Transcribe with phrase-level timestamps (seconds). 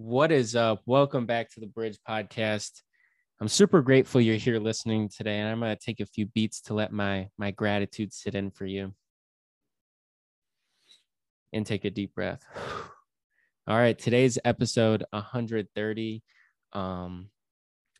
[0.00, 0.82] What is up?
[0.86, 2.82] Welcome back to the Bridge Podcast.
[3.40, 6.60] I'm super grateful you're here listening today, and I'm going to take a few beats
[6.62, 8.94] to let my my gratitude sit in for you.
[11.52, 12.44] And take a deep breath.
[13.66, 16.22] All right, today's episode 130.
[16.72, 17.30] Um,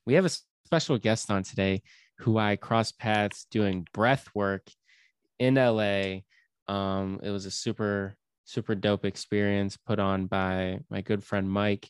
[0.06, 0.30] we have a
[0.66, 1.82] special guest on today
[2.18, 4.70] who I crossed paths doing breath work
[5.40, 6.20] in LA.
[6.72, 8.16] Um, it was a super
[8.48, 11.86] super dope experience put on by my good friend Mike.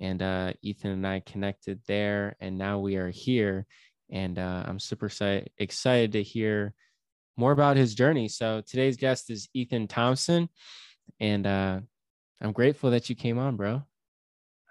[0.00, 3.64] And uh, Ethan and I connected there, and now we are here.
[4.10, 5.08] And uh, I'm super
[5.58, 6.74] excited to hear
[7.36, 8.26] more about his journey.
[8.26, 10.48] So today's guest is Ethan Thompson,
[11.20, 11.80] and uh,
[12.40, 13.82] I'm grateful that you came on, bro.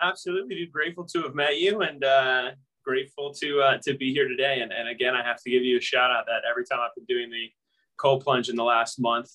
[0.01, 0.73] Absolutely, dude.
[0.73, 2.51] Grateful to have met you, and uh,
[2.83, 4.59] grateful to uh, to be here today.
[4.61, 6.95] And, and again, I have to give you a shout out that every time I've
[6.95, 7.49] been doing the
[7.97, 9.29] cold plunge in the last month,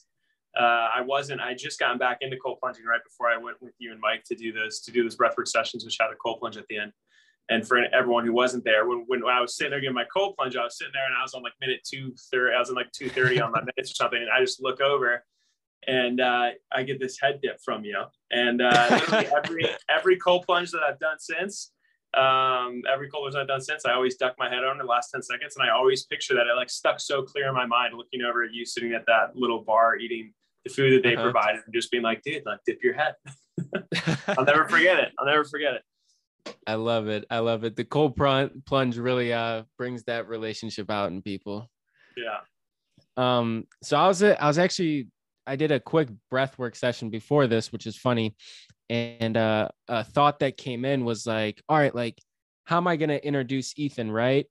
[0.56, 1.40] uh, I wasn't.
[1.40, 4.24] I just gotten back into cold plunging right before I went with you and Mike
[4.24, 6.78] to do those to do those breathwork sessions, which had a cold plunge at the
[6.78, 6.92] end.
[7.50, 10.36] And for everyone who wasn't there, when, when I was sitting there getting my cold
[10.36, 12.55] plunge, I was sitting there and I was on like minute two thirty.
[12.55, 14.80] I was in like two thirty on my minutes or something, and I just look
[14.80, 15.24] over
[15.86, 18.02] and uh, I get this head dip from you.
[18.30, 19.00] And uh,
[19.36, 21.72] every every cold plunge that I've done since,
[22.14, 25.10] um, every cold plunge I've done since, I always duck my head on the last
[25.10, 27.94] ten seconds, and I always picture that it like stuck so clear in my mind,
[27.94, 30.33] looking over at you sitting at that little bar eating
[30.69, 31.24] the food that they uh-huh.
[31.24, 33.14] provided and just being like, dude, like dip your head.
[34.28, 35.12] I'll never forget it.
[35.19, 35.83] I'll never forget it.
[36.66, 37.24] I love it.
[37.30, 37.77] I love it.
[37.77, 41.70] The cold plunge really uh brings that relationship out in people.
[42.16, 42.39] Yeah.
[43.16, 43.66] Um.
[43.83, 45.08] So I was I was actually
[45.46, 48.36] I did a quick breath work session before this, which is funny,
[48.89, 52.19] and uh, a thought that came in was like, all right, like
[52.64, 54.46] how am I gonna introduce Ethan, right?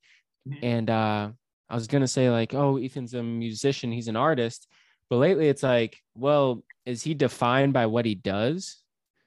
[0.48, 0.66] Mm-hmm.
[0.66, 1.30] And uh,
[1.70, 4.68] I was gonna say like, oh, Ethan's a musician, he's an artist,
[5.10, 8.78] but lately it's like, well, is he defined by what he does?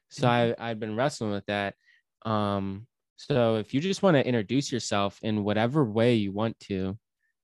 [0.08, 0.60] So mm-hmm.
[0.60, 1.74] I I've been wrestling with that.
[2.22, 2.86] Um,
[3.16, 6.98] so if you just want to introduce yourself in whatever way you want to,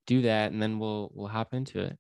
[0.07, 1.99] do that, and then we'll we'll hop into it.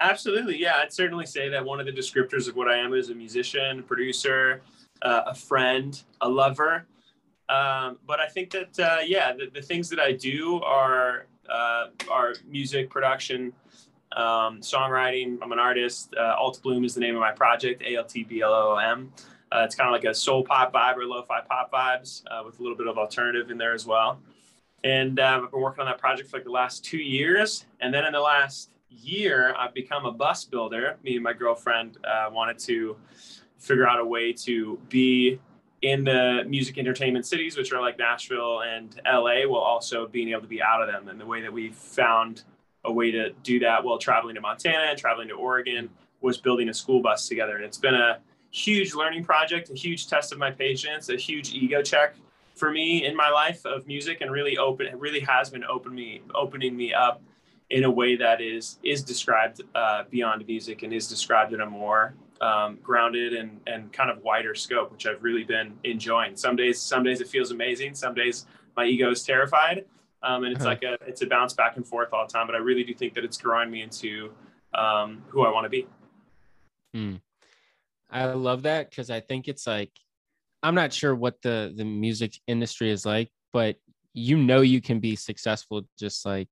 [0.00, 0.76] Absolutely, yeah.
[0.76, 3.82] I'd certainly say that one of the descriptors of what I am is a musician,
[3.82, 4.62] producer,
[5.02, 6.86] uh, a friend, a lover.
[7.48, 11.86] Um, but I think that uh, yeah, the, the, things that I do are uh,
[12.10, 13.52] are music production,
[14.16, 15.38] um, songwriting.
[15.42, 16.14] I'm an artist.
[16.16, 17.82] Uh, Alt Bloom is the name of my project.
[17.82, 19.12] A L T B L O M.
[19.52, 22.58] Uh, it's kind of like a soul pop vibe or lo-fi pop vibes uh, with
[22.58, 24.20] a little bit of alternative in there as well.
[24.82, 27.64] And uh, I've been working on that project for like the last two years.
[27.80, 30.96] And then in the last year, I've become a bus builder.
[31.04, 32.96] Me and my girlfriend uh, wanted to
[33.58, 35.38] figure out a way to be
[35.82, 40.42] in the music entertainment cities, which are like Nashville and LA, while also being able
[40.42, 41.08] to be out of them.
[41.08, 42.42] And the way that we found
[42.84, 45.88] a way to do that while traveling to Montana and traveling to Oregon
[46.20, 47.56] was building a school bus together.
[47.56, 48.18] And it's been a
[48.50, 52.14] huge learning project, a huge test of my patience, a huge ego check
[52.54, 55.92] for me in my life of music and really open it really has been open
[55.92, 57.20] me opening me up
[57.70, 61.66] in a way that is is described uh, beyond music and is described in a
[61.66, 66.36] more um, grounded and and kind of wider scope, which I've really been enjoying.
[66.36, 67.94] Some days, some days it feels amazing.
[67.94, 68.46] Some days
[68.76, 69.84] my ego is terrified,
[70.24, 70.70] um, and it's uh-huh.
[70.70, 72.46] like a it's a bounce back and forth all the time.
[72.46, 74.32] But I really do think that it's growing me into
[74.74, 75.86] um, who I want to be.
[76.92, 77.16] Hmm.
[78.10, 79.90] I love that because I think it's like
[80.62, 83.76] I'm not sure what the the music industry is like, but
[84.12, 86.48] you know you can be successful just like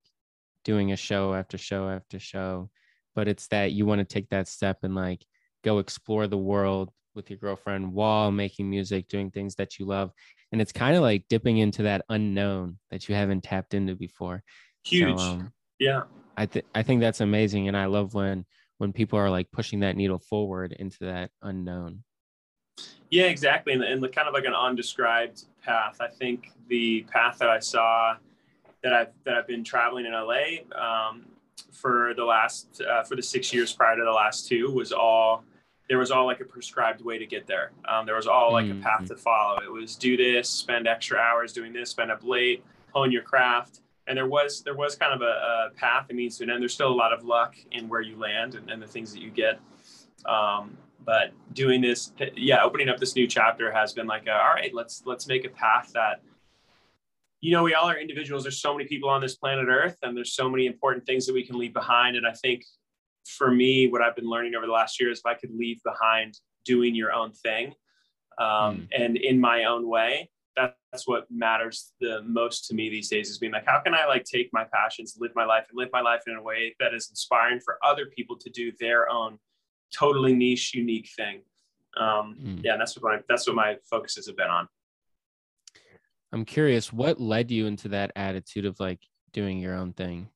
[0.63, 2.69] doing a show after show after show.
[3.15, 5.25] But it's that you want to take that step and like
[5.63, 10.11] go explore the world with your girlfriend while making music, doing things that you love.
[10.53, 14.43] And it's kind of like dipping into that unknown that you haven't tapped into before.
[14.85, 15.17] Huge.
[15.17, 16.03] So, um, yeah.
[16.37, 17.67] I think I think that's amazing.
[17.67, 18.45] And I love when
[18.77, 22.03] when people are like pushing that needle forward into that unknown.
[23.09, 23.73] Yeah, exactly.
[23.73, 25.97] And, and kind of like an undescribed path.
[25.99, 28.15] I think the path that I saw
[28.83, 31.25] that I've that I've been traveling in LA um,
[31.71, 35.45] for the last uh, for the six years prior to the last two was all
[35.93, 37.71] there was all like a prescribed way to get there.
[37.87, 38.79] Um, there was all like mm-hmm.
[38.79, 39.59] a path to follow.
[39.61, 43.81] It was do this, spend extra hours doing this, spend up late, hone your craft.
[44.07, 46.63] And there was there was kind of a, a path that means to an end.
[46.63, 49.21] There's still a lot of luck in where you land and, and the things that
[49.21, 49.59] you get.
[50.25, 54.55] Um, but doing this, yeah, opening up this new chapter has been like, a, all
[54.55, 56.23] right, let's let's make a path that
[57.39, 58.41] you know, we all are individuals.
[58.41, 61.33] There's so many people on this planet Earth, and there's so many important things that
[61.33, 62.15] we can leave behind.
[62.15, 62.65] And I think
[63.25, 65.81] for me, what I've been learning over the last year is if I could leave
[65.83, 67.73] behind doing your own thing
[68.37, 68.87] um, mm.
[68.97, 73.39] and in my own way, that's what matters the most to me these days is
[73.39, 76.01] being like, how can I like take my passions, live my life, and live my
[76.01, 79.39] life in a way that is inspiring for other people to do their own
[79.95, 81.41] totally niche, unique thing.
[81.97, 82.63] Um, mm.
[82.63, 84.67] Yeah, and that's what my that's what my focuses have been on.
[86.31, 88.99] I'm curious, what led you into that attitude of like
[89.31, 90.29] doing your own thing?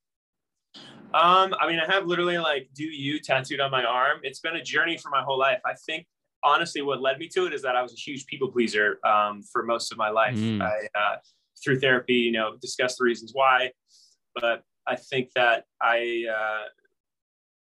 [1.14, 4.20] Um, I mean, I have literally like "Do You" tattooed on my arm.
[4.24, 5.60] It's been a journey for my whole life.
[5.66, 6.06] I think
[6.44, 9.42] honestly, what led me to it is that I was a huge people pleaser um,
[9.44, 10.36] for most of my life.
[10.36, 10.62] Mm.
[10.62, 11.18] I, uh,
[11.64, 13.72] through therapy, you know, discussed the reasons why,
[14.36, 16.68] but I think that I, uh,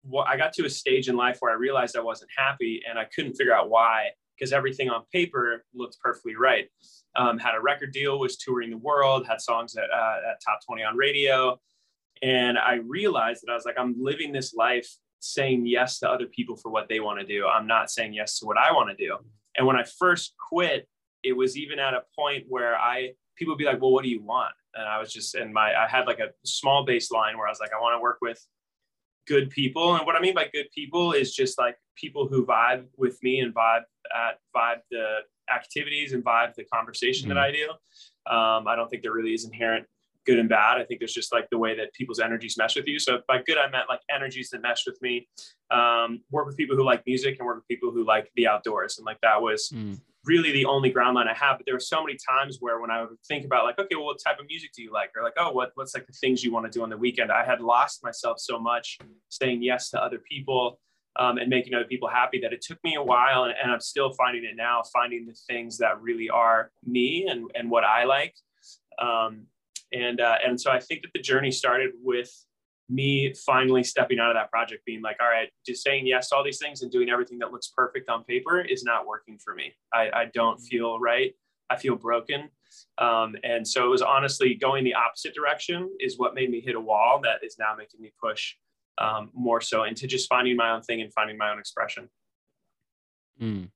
[0.05, 2.99] well, I got to a stage in life where I realized I wasn't happy and
[2.99, 6.69] I couldn't figure out why because everything on paper looked perfectly right.
[7.14, 10.61] Um, had a record deal, was touring the world, had songs at, uh, at top
[10.67, 11.61] 20 on radio.
[12.23, 14.89] And I realized that I was like, I'm living this life
[15.19, 17.47] saying yes to other people for what they want to do.
[17.47, 19.17] I'm not saying yes to what I want to do.
[19.57, 20.89] And when I first quit,
[21.23, 24.11] it was even at a point where I people would be like, "Well, what do
[24.11, 27.47] you want?" And I was just and my I had like a small baseline where
[27.47, 28.45] I was like, "I want to work with
[29.27, 32.87] good people." And what I mean by good people is just like people who vibe
[32.97, 33.83] with me and vibe
[34.15, 35.19] at vibe the
[35.53, 37.37] activities and vibe the conversation mm-hmm.
[37.37, 37.71] that I do.
[38.27, 39.87] Um, I don't think there really is inherent
[40.25, 40.79] good and bad.
[40.79, 42.99] I think there's just like the way that people's energies mesh with you.
[42.99, 45.29] So by good, I meant like energies that mesh with me.
[45.71, 48.99] Um, work with people who like music and work with people who like the outdoors.
[48.99, 49.99] And like that was mm.
[50.25, 51.59] really the only ground line I have.
[51.59, 54.07] But there were so many times where when I would think about like, okay, well,
[54.07, 55.11] what type of music do you like?
[55.17, 57.33] Or like, oh, what, what's like the things you want to do on the weekend?
[57.33, 58.99] I had lost myself so much
[59.29, 60.79] saying yes to other people.
[61.21, 63.81] Um, and making other people happy that it took me a while and, and I'm
[63.81, 68.05] still finding it now, finding the things that really are me and, and what I
[68.05, 68.35] like.
[68.99, 69.47] Um,
[69.93, 72.31] and uh, and so I think that the journey started with
[72.89, 76.37] me finally stepping out of that project, being like, all right, just saying yes to
[76.37, 79.55] all these things and doing everything that looks perfect on paper is not working for
[79.55, 79.73] me.
[79.93, 80.65] I, I don't mm-hmm.
[80.65, 81.33] feel right.
[81.71, 82.50] I feel broken.
[82.99, 86.75] Um, and so it was honestly going the opposite direction is what made me hit
[86.75, 88.55] a wall that is now making me push
[88.99, 92.09] um, more so into just finding my own thing and finding my own expression.
[93.41, 93.71] Mm.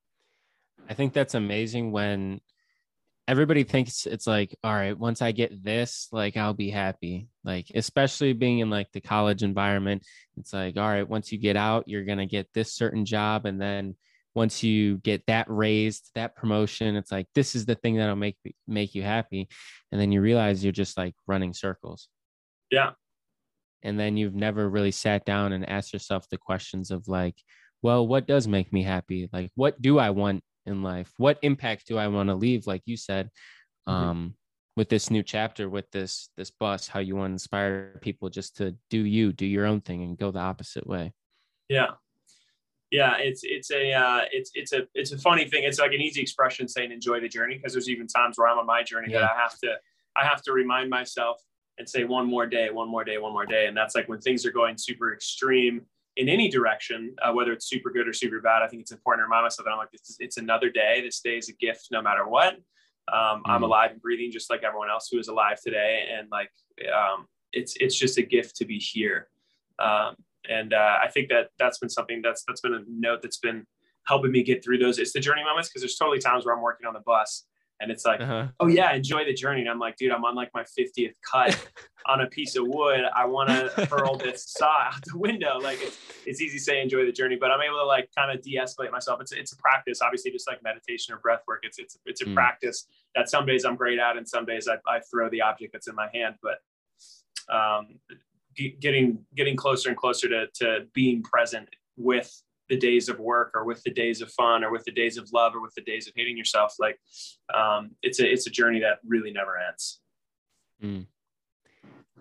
[0.89, 2.39] I think that's amazing when
[3.27, 7.27] everybody thinks it's like all right once i get this like i'll be happy.
[7.43, 10.05] Like especially being in like the college environment
[10.37, 13.45] it's like all right once you get out you're going to get this certain job.
[13.45, 13.95] And then
[14.35, 18.37] once you get that raised that promotion it's like this is the thing that'll make
[18.67, 19.47] make you happy.
[19.91, 22.09] And then you realize you're just like running circles.
[22.69, 22.91] Yeah.
[23.83, 27.35] And then you've never really sat down and asked yourself the questions of like
[27.81, 29.29] well what does make me happy?
[29.31, 32.81] Like what do i want in life what impact do i want to leave like
[32.85, 33.29] you said
[33.87, 33.91] mm-hmm.
[33.91, 34.35] um
[34.75, 38.57] with this new chapter with this this bus how you want to inspire people just
[38.57, 41.11] to do you do your own thing and go the opposite way
[41.69, 41.87] yeah
[42.91, 46.01] yeah it's it's a uh, it's it's a it's a funny thing it's like an
[46.01, 49.11] easy expression saying enjoy the journey because there's even times where i'm on my journey
[49.11, 49.21] yeah.
[49.21, 49.73] that i have to
[50.15, 51.41] i have to remind myself
[51.77, 54.21] and say one more day one more day one more day and that's like when
[54.21, 55.81] things are going super extreme
[56.17, 59.21] in any direction, uh, whether it's super good or super bad, I think it's important
[59.21, 61.01] to remind myself that I'm like, this is, it's another day.
[61.01, 62.55] This day is a gift no matter what.
[62.55, 62.59] Um,
[63.13, 63.51] mm-hmm.
[63.51, 66.09] I'm alive and breathing just like everyone else who is alive today.
[66.11, 66.51] And like,
[66.91, 69.29] um, it's, it's just a gift to be here.
[69.79, 70.15] Um,
[70.49, 73.67] and uh, I think that that's been something that's, that's been a note that's been
[74.07, 74.97] helping me get through those.
[74.97, 75.69] It's the journey moments.
[75.71, 77.45] Cause there's totally times where I'm working on the bus
[77.79, 78.47] and it's like, uh-huh.
[78.59, 79.61] oh yeah, enjoy the journey.
[79.61, 81.69] And I'm like, dude, I'm on like my 50th cut
[82.05, 83.01] on a piece of wood.
[83.15, 85.59] I want to hurl this saw out the window.
[85.59, 88.35] Like it's, it's easy to say enjoy the journey, but I'm able to like kind
[88.35, 89.21] of de-escalate myself.
[89.21, 91.59] It's it's a practice, obviously, just like meditation or breath work.
[91.63, 92.33] It's it's it's a mm.
[92.33, 95.73] practice that some days I'm great at, and some days I, I throw the object
[95.73, 96.35] that's in my hand.
[96.41, 96.57] But
[97.53, 97.99] um,
[98.79, 103.63] getting getting closer and closer to to being present with the days of work or
[103.63, 106.07] with the days of fun or with the days of love or with the days
[106.07, 106.99] of hating yourself like
[107.53, 110.01] um, it's a it's a journey that really never ends.
[110.83, 111.07] Mm.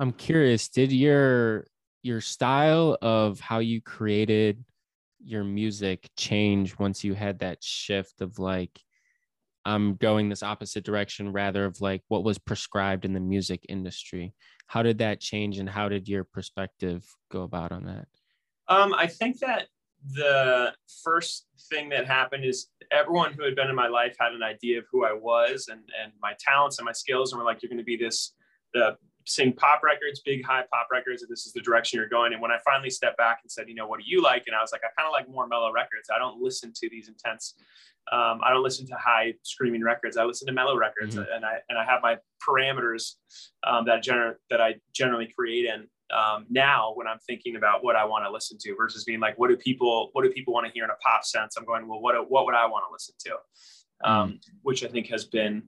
[0.01, 1.67] i'm curious did your
[2.03, 4.65] your style of how you created
[5.23, 8.81] your music change once you had that shift of like
[9.67, 14.33] i'm going this opposite direction rather of like what was prescribed in the music industry?
[14.69, 18.09] How did that change and how did your perspective go about on that?
[18.69, 19.67] Um, i think that
[20.13, 20.73] the
[21.03, 24.79] first thing that happened is everyone who had been in my life had an idea
[24.79, 27.33] of who I was and, and my talents and my skills.
[27.33, 28.35] And we're like, you're going to be this,
[28.73, 28.97] the
[29.27, 32.33] sing pop records, big high pop records, and this is the direction you're going.
[32.33, 34.45] And when I finally stepped back and said, you know, what do you like?
[34.47, 36.09] And I was like, I kind of like more mellow records.
[36.15, 37.55] I don't listen to these intense.
[38.13, 40.17] Um, I don't listen to high screaming records.
[40.17, 41.33] I listen to mellow records, mm-hmm.
[41.35, 43.15] and I and I have my parameters
[43.67, 47.97] um, that gener- that I generally create in um, now when I'm thinking about what
[47.97, 50.67] I want to listen to versus being like, what do people, what do people want
[50.67, 51.57] to hear in a pop sense?
[51.57, 54.09] I'm going, well, what, what would I want to listen to?
[54.09, 54.39] Um, mm.
[54.63, 55.65] Which I think has been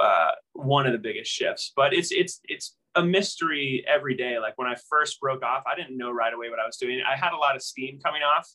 [0.00, 4.38] uh, one of the biggest shifts, but it's, it's, it's a mystery every day.
[4.38, 7.00] Like when I first broke off, I didn't know right away what I was doing.
[7.06, 8.48] I had a lot of steam coming off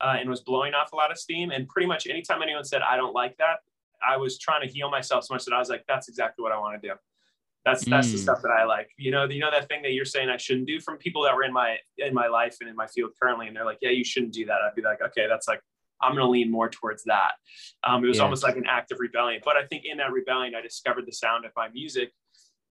[0.00, 1.50] uh, and was blowing off a lot of steam.
[1.50, 3.58] And pretty much anytime anyone said, I don't like that,
[4.06, 6.52] I was trying to heal myself so much that I was like, that's exactly what
[6.52, 6.94] I want to do.
[7.66, 8.12] That's that's mm.
[8.12, 8.88] the stuff that I like.
[8.96, 11.34] You know, you know that thing that you're saying I shouldn't do from people that
[11.34, 13.90] were in my in my life and in my field currently, and they're like, yeah,
[13.90, 14.58] you shouldn't do that.
[14.64, 15.60] I'd be like, okay, that's like
[16.00, 17.32] I'm going to lean more towards that.
[17.82, 18.22] Um, it was yeah.
[18.22, 19.40] almost like an act of rebellion.
[19.44, 22.12] But I think in that rebellion, I discovered the sound of my music.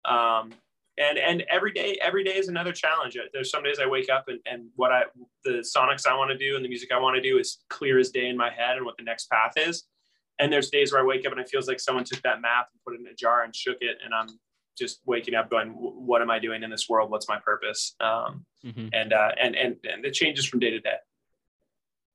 [0.04, 0.52] Um,
[0.98, 3.18] and and every day, every day is another challenge.
[3.32, 5.04] There's some days I wake up and, and what I
[5.46, 7.98] the sonics I want to do and the music I want to do is clear
[7.98, 9.86] as day in my head and what the next path is.
[10.40, 12.68] And there's days where I wake up and it feels like someone took that map
[12.74, 14.28] and put it in a jar and shook it, and I'm
[14.78, 17.12] just waking up going, "What am I doing in this world?
[17.12, 18.88] What's my purpose?" Um, mm-hmm.
[18.94, 20.96] And uh, and and and it changes from day to day.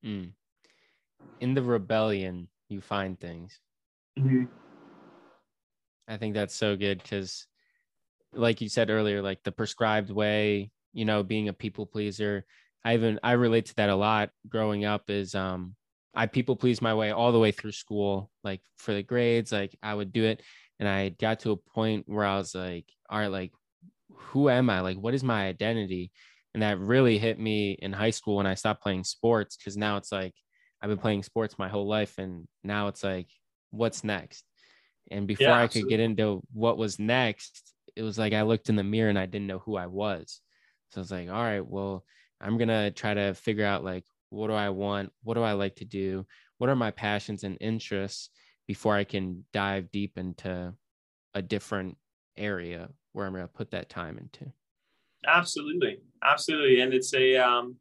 [0.04, 0.32] Mm
[1.40, 3.60] in the rebellion you find things
[4.18, 4.44] mm-hmm.
[6.08, 7.46] i think that's so good because
[8.32, 12.44] like you said earlier like the prescribed way you know being a people pleaser
[12.84, 15.74] i even i relate to that a lot growing up is um
[16.14, 19.76] i people please my way all the way through school like for the grades like
[19.82, 20.42] i would do it
[20.78, 23.52] and i got to a point where i was like all right like
[24.12, 26.10] who am i like what is my identity
[26.54, 29.96] and that really hit me in high school when i stopped playing sports because now
[29.96, 30.34] it's like
[30.80, 33.28] I've been playing sports my whole life, and now it's like,
[33.70, 34.44] what's next?
[35.10, 38.68] And before yeah, I could get into what was next, it was like I looked
[38.68, 40.40] in the mirror and I didn't know who I was.
[40.90, 42.04] So I was like, all right, well,
[42.40, 45.12] I'm gonna try to figure out like what do I want?
[45.22, 46.26] What do I like to do?
[46.58, 48.30] What are my passions and interests
[48.66, 50.74] before I can dive deep into
[51.34, 51.96] a different
[52.36, 54.52] area where I'm gonna put that time into.
[55.26, 57.76] Absolutely, absolutely, and it's a um,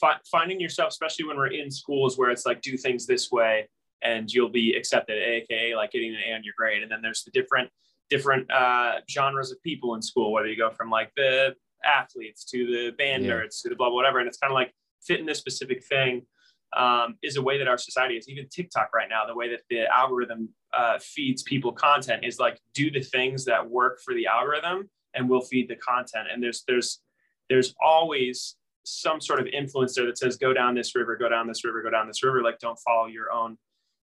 [0.00, 3.68] fi- finding yourself, especially when we're in schools where it's like do things this way
[4.02, 6.82] and you'll be accepted, aka like getting an A on your grade.
[6.82, 7.70] And then there's the different
[8.10, 12.66] different uh, genres of people in school, whether you go from like the athletes to
[12.66, 13.32] the band yeah.
[13.32, 14.72] nerds to the blah, blah whatever, and it's kind of like
[15.02, 16.26] fitting this specific thing.
[16.74, 18.30] Um, is a way that our society is.
[18.30, 22.58] Even TikTok right now, the way that the algorithm uh, feeds people content is like
[22.72, 26.28] do the things that work for the algorithm, and we'll feed the content.
[26.32, 27.02] And there's there's
[27.50, 31.46] there's always some sort of influence there that says go down this river go down
[31.46, 33.56] this river go down this river like don't follow your own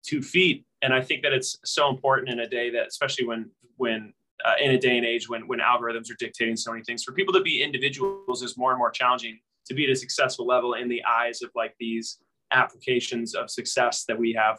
[0.04, 3.50] two feet and i think that it's so important in a day that especially when
[3.76, 4.12] when
[4.44, 7.12] uh, in a day and age when when algorithms are dictating so many things for
[7.12, 10.74] people to be individuals is more and more challenging to be at a successful level
[10.74, 12.18] in the eyes of like these
[12.52, 14.58] applications of success that we have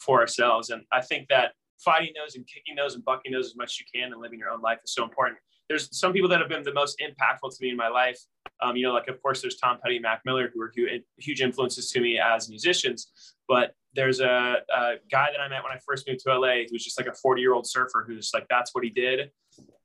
[0.00, 3.56] for ourselves and i think that fighting those and kicking those and bucking those as
[3.56, 5.38] much as you can and living your own life is so important
[5.72, 8.18] there's some people that have been the most impactful to me in my life.
[8.60, 10.72] Um, you know, like of course there's Tom Petty, Mac Miller, who are
[11.18, 13.10] huge influences to me as musicians.
[13.48, 16.72] But there's a, a, guy that I met when I first moved to LA who
[16.72, 19.30] was just like a 40 year old surfer who's like that's what he did.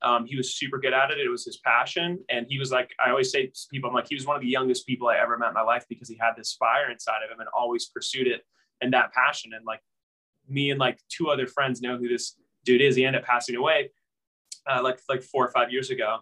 [0.02, 1.18] Um, he was super good at it.
[1.20, 4.08] It was his passion, and he was like I always say to people, I'm like
[4.08, 6.18] he was one of the youngest people I ever met in my life because he
[6.20, 8.44] had this fire inside of him and always pursued it
[8.82, 9.52] and that passion.
[9.54, 9.82] And like
[10.48, 12.96] me and like two other friends know who this dude is.
[12.96, 13.90] He ended up passing away
[14.68, 16.20] uh, like like four or five years ago.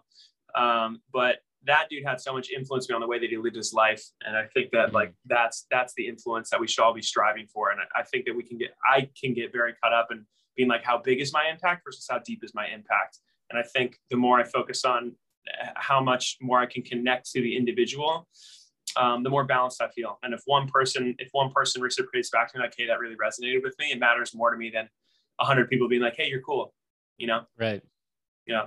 [0.54, 1.36] Um, but
[1.66, 4.02] that dude had so much influence me on the way that he lived his life,
[4.24, 5.34] and I think that like mm-hmm.
[5.34, 7.70] that's that's the influence that we should all be striving for.
[7.70, 10.24] And I think that we can get I can get very caught up in
[10.56, 13.18] being like how big is my impact versus how deep is my impact.
[13.50, 15.14] And I think the more I focus on
[15.76, 18.28] how much more I can connect to the individual,
[18.96, 20.18] um, the more balanced I feel.
[20.22, 23.16] And if one person, if one person reciprocates back to me like, "Hey, that really
[23.16, 24.88] resonated with me," it matters more to me than
[25.38, 26.74] a hundred people being like, "Hey, you're cool,"
[27.18, 27.46] you know?
[27.58, 27.82] Right.
[28.46, 28.66] Yeah.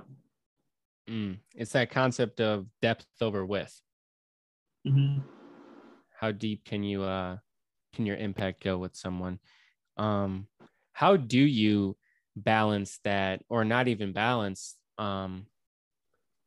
[1.08, 1.38] Mm.
[1.54, 3.80] It's that concept of depth over width.
[4.86, 5.20] Mm-hmm.
[6.18, 7.38] How deep can you uh
[7.94, 9.40] can your impact go with someone?
[9.96, 10.46] Um,
[10.92, 11.96] how do you
[12.36, 14.76] balance that, or not even balance?
[14.98, 15.46] Um,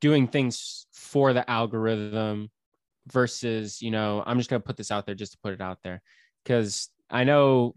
[0.01, 2.51] doing things for the algorithm
[3.07, 5.61] versus you know i'm just going to put this out there just to put it
[5.61, 6.01] out there
[6.43, 7.73] because i know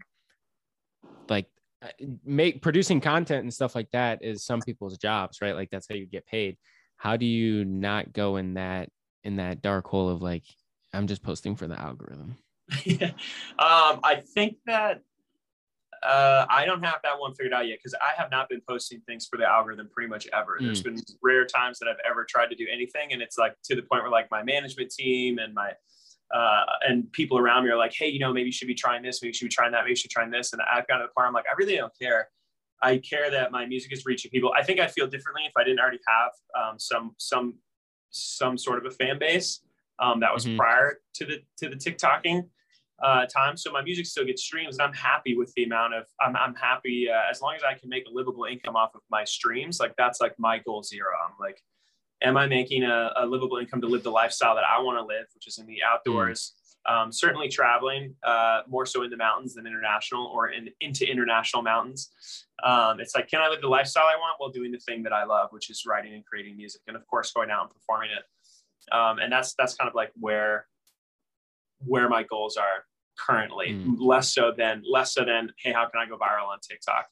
[1.29, 1.47] like
[1.81, 1.89] uh,
[2.25, 5.55] make producing content and stuff like that is some people's jobs, right?
[5.55, 6.57] Like that's how you get paid.
[6.97, 8.89] How do you not go in that
[9.23, 10.43] in that dark hole of like
[10.93, 12.37] I'm just posting for the algorithm?
[12.83, 13.11] yeah.
[13.59, 15.01] Um, I think that
[16.07, 19.01] uh, I don't have that one figured out yet because I have not been posting
[19.01, 20.57] things for the algorithm pretty much ever.
[20.59, 20.65] Mm.
[20.65, 23.75] There's been rare times that I've ever tried to do anything, and it's like to
[23.75, 25.73] the point where like my management team and my
[26.33, 29.01] uh, and people around me are like, hey, you know, maybe you should be trying
[29.01, 30.53] this, maybe you should be trying that, maybe you should be trying this.
[30.53, 32.29] And I've gotten to the point I'm like, I really don't care.
[32.81, 34.53] I care that my music is reaching people.
[34.55, 37.55] I think I feel differently if I didn't already have um, some some
[38.11, 39.61] some sort of a fan base
[39.99, 40.57] um, that was mm-hmm.
[40.57, 42.43] prior to the to the TikToking
[43.03, 43.57] uh, time.
[43.57, 46.05] So my music still gets streams, and I'm happy with the amount of.
[46.19, 49.01] I'm I'm happy uh, as long as I can make a livable income off of
[49.09, 49.79] my streams.
[49.79, 51.09] Like that's like my goal zero.
[51.25, 51.61] I'm like
[52.21, 55.05] am I making a, a, livable income to live the lifestyle that I want to
[55.05, 56.53] live, which is in the outdoors,
[56.87, 61.61] Um, certainly traveling uh, more so in the mountains than international or in, into international
[61.61, 62.09] mountains.
[62.63, 65.13] Um, it's like, can I live the lifestyle I want while doing the thing that
[65.13, 68.09] I love, which is writing and creating music, and of course going out and performing
[68.17, 68.95] it.
[68.95, 70.65] Um, and that's that's kind of like where
[71.79, 72.85] where my goals are
[73.17, 73.67] currently.
[73.69, 73.97] Mm.
[73.99, 77.07] Less so than less so than hey, how can I go viral on TikTok?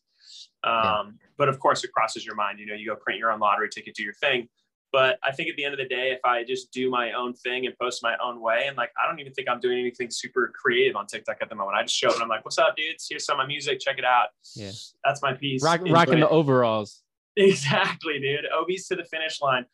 [0.64, 1.04] Um, yeah.
[1.38, 2.60] But of course, it crosses your mind.
[2.60, 4.48] You know, you go print your own lottery ticket, do your thing.
[4.92, 7.34] But I think at the end of the day, if I just do my own
[7.34, 10.10] thing and post my own way, and like I don't even think I'm doing anything
[10.10, 11.78] super creative on TikTok at the moment.
[11.78, 13.06] I just show up and I'm like, "What's up, dudes?
[13.10, 13.82] Here's some of my music.
[13.82, 14.72] Check it out." Yeah,
[15.04, 15.62] that's my piece.
[15.62, 17.02] Rock, rocking the overalls.
[17.38, 18.46] Exactly, dude.
[18.58, 19.66] Obies to the finish line.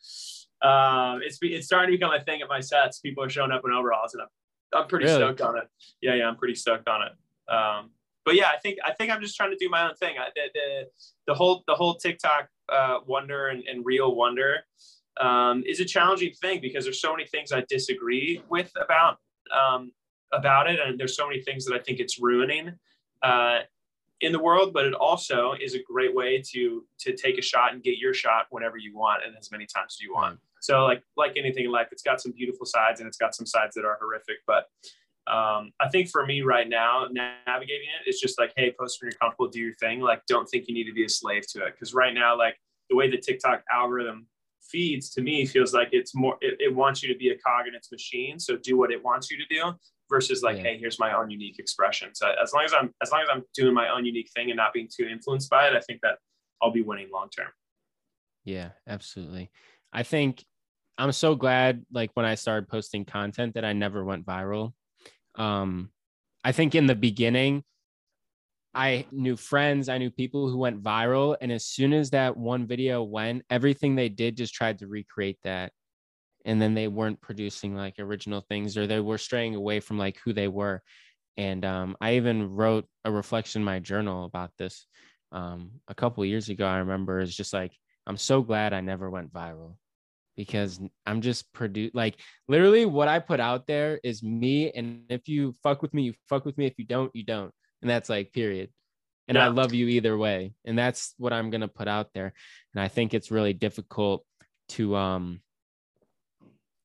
[0.62, 2.98] Um, it's it's starting to become a thing at my sets.
[2.98, 4.28] People are showing up in overalls, and I'm
[4.74, 5.18] I'm pretty really?
[5.18, 5.68] stoked on it.
[6.00, 7.52] Yeah, yeah, I'm pretty stoked on it.
[7.52, 7.90] Um,
[8.24, 10.16] but yeah, I think I think I'm just trying to do my own thing.
[10.18, 10.86] I, the, the,
[11.26, 14.60] the whole the whole TikTok uh, wonder and, and real wonder
[15.20, 19.18] um, is a challenging thing because there's so many things I disagree with about
[19.54, 19.92] um,
[20.32, 22.72] about it, and there's so many things that I think it's ruining
[23.22, 23.60] uh,
[24.22, 24.72] in the world.
[24.72, 28.14] But it also is a great way to to take a shot and get your
[28.14, 30.38] shot whenever you want and as many times as you want.
[30.60, 33.46] So like like anything in life, it's got some beautiful sides and it's got some
[33.46, 34.36] sides that are horrific.
[34.46, 34.66] But
[35.26, 39.10] um, I think for me right now, navigating it, it's just like, hey, post when
[39.10, 40.00] you're comfortable, do your thing.
[40.00, 41.74] Like, don't think you need to be a slave to it.
[41.74, 42.56] Because right now, like
[42.90, 44.26] the way the TikTok algorithm
[44.62, 47.66] feeds to me feels like it's more it, it, wants you to be a cog
[47.66, 49.72] in its machine so do what it wants you to do
[50.12, 50.64] versus like yeah.
[50.64, 53.42] hey here's my own unique expression so as long as i'm as long as i'm
[53.54, 56.18] doing my own unique thing and not being too influenced by it i think that
[56.62, 57.48] i'll be winning long term
[58.44, 59.50] yeah absolutely
[59.92, 60.44] i think
[60.98, 64.74] i'm so glad like when i started posting content that i never went viral
[65.36, 65.90] um
[66.44, 67.64] i think in the beginning
[68.74, 71.36] I knew friends, I knew people who went viral.
[71.40, 75.38] And as soon as that one video went, everything they did just tried to recreate
[75.44, 75.72] that.
[76.44, 80.18] And then they weren't producing like original things or they were straying away from like
[80.24, 80.82] who they were.
[81.36, 84.86] And um, I even wrote a reflection in my journal about this
[85.30, 86.66] um, a couple years ago.
[86.66, 87.72] I remember it's just like,
[88.06, 89.76] I'm so glad I never went viral
[90.36, 92.16] because I'm just produce like
[92.48, 94.72] literally what I put out there is me.
[94.72, 96.66] And if you fuck with me, you fuck with me.
[96.66, 98.70] If you don't, you don't and that's like period
[99.28, 99.44] and yeah.
[99.44, 102.32] i love you either way and that's what i'm going to put out there
[102.74, 104.24] and i think it's really difficult
[104.68, 105.40] to um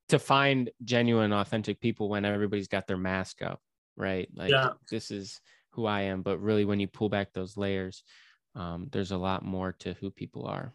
[0.09, 3.59] to find genuine authentic people when everybody's got their mask up
[3.95, 4.69] right like yeah.
[4.89, 5.39] this is
[5.71, 8.03] who i am but really when you pull back those layers
[8.55, 10.73] um, there's a lot more to who people are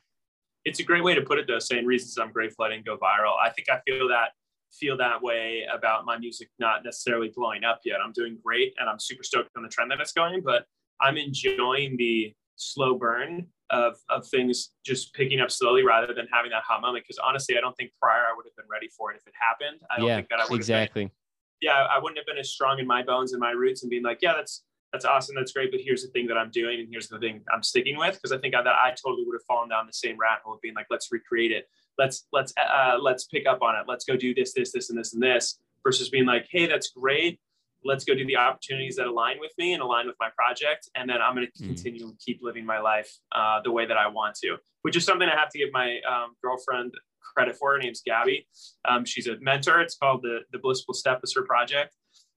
[0.64, 2.96] it's a great way to put it though saying reasons i'm grateful i didn't go
[2.96, 4.30] viral i think i feel that
[4.72, 7.98] feel that way about my music not necessarily blowing up yet.
[8.04, 10.64] I'm doing great and I'm super stoked on the trend that it's going, but
[11.00, 16.50] I'm enjoying the slow burn of, of things just picking up slowly rather than having
[16.50, 17.04] that hot moment.
[17.04, 19.34] Because honestly, I don't think prior I would have been ready for it if it
[19.38, 19.80] happened.
[19.90, 21.04] I don't yeah, think that I would exactly.
[21.04, 21.12] Been,
[21.60, 24.02] yeah, I wouldn't have been as strong in my bones and my roots and being
[24.02, 26.88] like, yeah, that's that's awesome, that's great, but here's the thing that I'm doing and
[26.90, 28.14] here's the thing I'm sticking with.
[28.14, 30.52] Because I think I, that I totally would have fallen down the same rat hole
[30.54, 31.66] of being like, let's recreate it
[31.98, 33.84] let's let's uh, let's pick up on it.
[33.86, 35.58] Let's go do this, this, this, and this, and this.
[35.84, 37.40] Versus being like, hey, that's great.
[37.84, 41.08] Let's go do the opportunities that align with me and align with my project, and
[41.08, 41.66] then I'm going to mm.
[41.66, 44.56] continue to keep living my life uh, the way that I want to.
[44.82, 46.92] Which is something I have to give my um, girlfriend
[47.34, 47.72] credit for.
[47.72, 48.46] Her name's Gabby.
[48.88, 49.80] Um, she's a mentor.
[49.80, 51.94] It's called the the Blissful Step is her project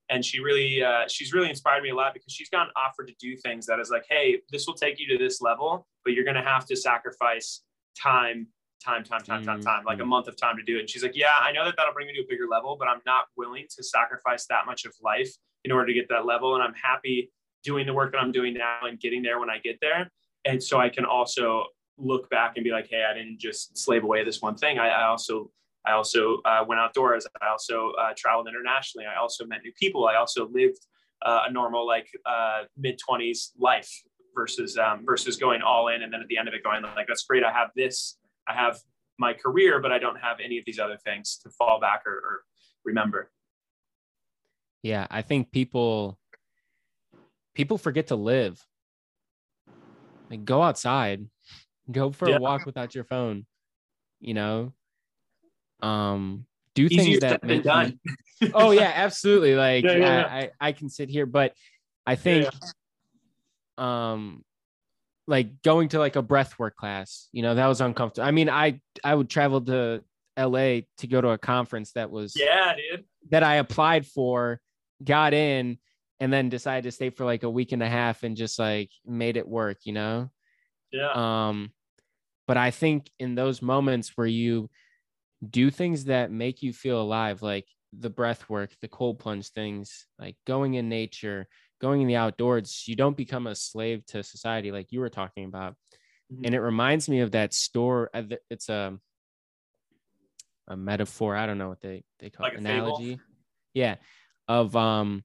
[0.09, 3.13] and she really uh, she's really inspired me a lot because she's gotten offered to
[3.19, 6.23] do things that is like hey this will take you to this level but you're
[6.23, 7.61] going to have to sacrifice
[7.99, 8.47] time
[8.85, 10.09] time, time, time, time, time, like a mm-hmm.
[10.09, 10.81] month of time to do it.
[10.81, 12.87] And she's like, yeah, I know that that'll bring me to a bigger level, but
[12.87, 15.31] I'm not willing to sacrifice that much of life
[15.63, 16.55] in order to get that level.
[16.55, 17.31] And I'm happy
[17.63, 20.09] doing the work that I'm doing now and getting there when I get there.
[20.45, 21.65] And so I can also
[21.97, 24.77] look back and be like, hey, I didn't just slave away this one thing.
[24.77, 25.51] I, I also
[25.87, 27.27] I also uh, went outdoors.
[27.41, 29.05] I also uh, traveled internationally.
[29.05, 30.07] I also met new people.
[30.07, 30.79] I also lived
[31.23, 33.89] uh, a normal like uh, mid twenties life
[34.35, 37.07] versus um, versus going all in and then at the end of it going like
[37.07, 37.43] that's great.
[37.43, 38.17] I have this
[38.47, 38.79] I have
[39.17, 42.13] my career, but I don't have any of these other things to fall back or,
[42.13, 42.41] or
[42.83, 43.31] remember.
[44.83, 46.19] Yeah, I think people
[47.55, 48.63] people forget to live.
[50.29, 51.27] Like go outside,
[51.91, 52.37] go for yeah.
[52.37, 53.45] a walk without your phone.
[54.19, 54.73] You know,
[55.81, 57.99] um, do Easier things that make done.
[58.41, 59.55] You, oh yeah, absolutely.
[59.55, 61.53] Like yeah, yeah, I, I, I can sit here, but
[62.05, 62.47] I think
[63.77, 64.44] um
[65.27, 68.27] like going to like a breath work class you know that was uncomfortable.
[68.27, 70.03] I mean i i would travel to
[70.37, 73.05] la to go to a conference that was yeah dude.
[73.31, 74.59] that i applied for
[75.03, 75.77] got in
[76.19, 78.89] and then decided to stay for like a week and a half and just like
[79.05, 80.29] made it work you know?
[80.91, 81.11] Yeah.
[81.47, 81.71] Um
[82.47, 84.69] but i think in those moments where you
[85.47, 87.65] do things that make you feel alive like
[87.99, 91.47] the breath work, the cold plunge things, like going in nature,
[91.81, 95.45] going in the outdoors, you don't become a slave to society like you were talking
[95.45, 95.75] about.
[96.31, 96.45] Mm-hmm.
[96.45, 98.09] And it reminds me of that store.
[98.13, 98.97] Uh, it's a
[100.67, 101.35] a metaphor.
[101.35, 102.59] I don't know what they they call like it.
[102.59, 103.11] Analogy.
[103.11, 103.21] Fable.
[103.73, 103.95] Yeah,
[104.47, 105.23] of um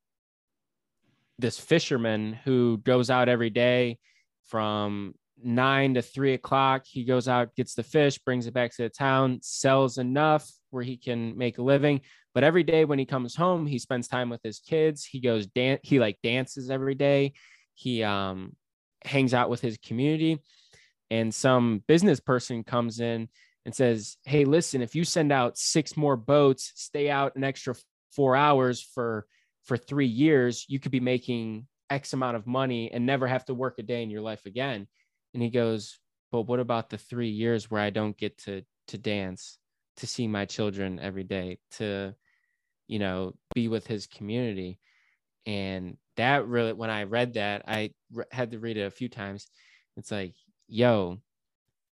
[1.38, 3.98] this fisherman who goes out every day
[4.48, 6.84] from nine to three o'clock.
[6.86, 10.82] He goes out, gets the fish, brings it back to the town, sells enough where
[10.82, 12.02] he can make a living.
[12.34, 15.04] But every day when he comes home, he spends time with his kids.
[15.04, 15.80] He goes dance.
[15.82, 17.32] He like dances every day.
[17.74, 18.56] He um
[19.04, 20.40] hangs out with his community
[21.10, 23.28] and some business person comes in
[23.64, 27.74] and says, Hey, listen, if you send out six more boats, stay out an extra
[28.12, 29.26] four hours for
[29.64, 33.54] for three years, you could be making X amount of money and never have to
[33.54, 34.86] work a day in your life again.
[35.34, 35.98] And he goes,
[36.32, 39.58] But what about the three years where I don't get to to dance,
[40.00, 42.14] to see my children every day, to,
[42.88, 44.78] you know, be with his community?
[45.46, 49.08] And that really, when I read that, I re- had to read it a few
[49.08, 49.46] times.
[49.96, 50.34] It's like,
[50.68, 51.18] yo,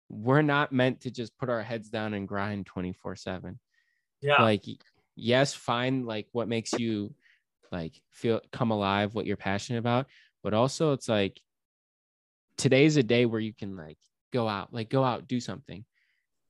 [0.08, 3.58] we're not meant to just put our heads down and grind 24 7.
[4.20, 4.42] Yeah.
[4.42, 4.64] Like,
[5.16, 7.14] yes, find like what makes you
[7.70, 10.06] like feel come alive, what you're passionate about.
[10.42, 11.40] But also, it's like
[12.56, 13.98] today's a day where you can like
[14.32, 15.84] go out, like go out, do something.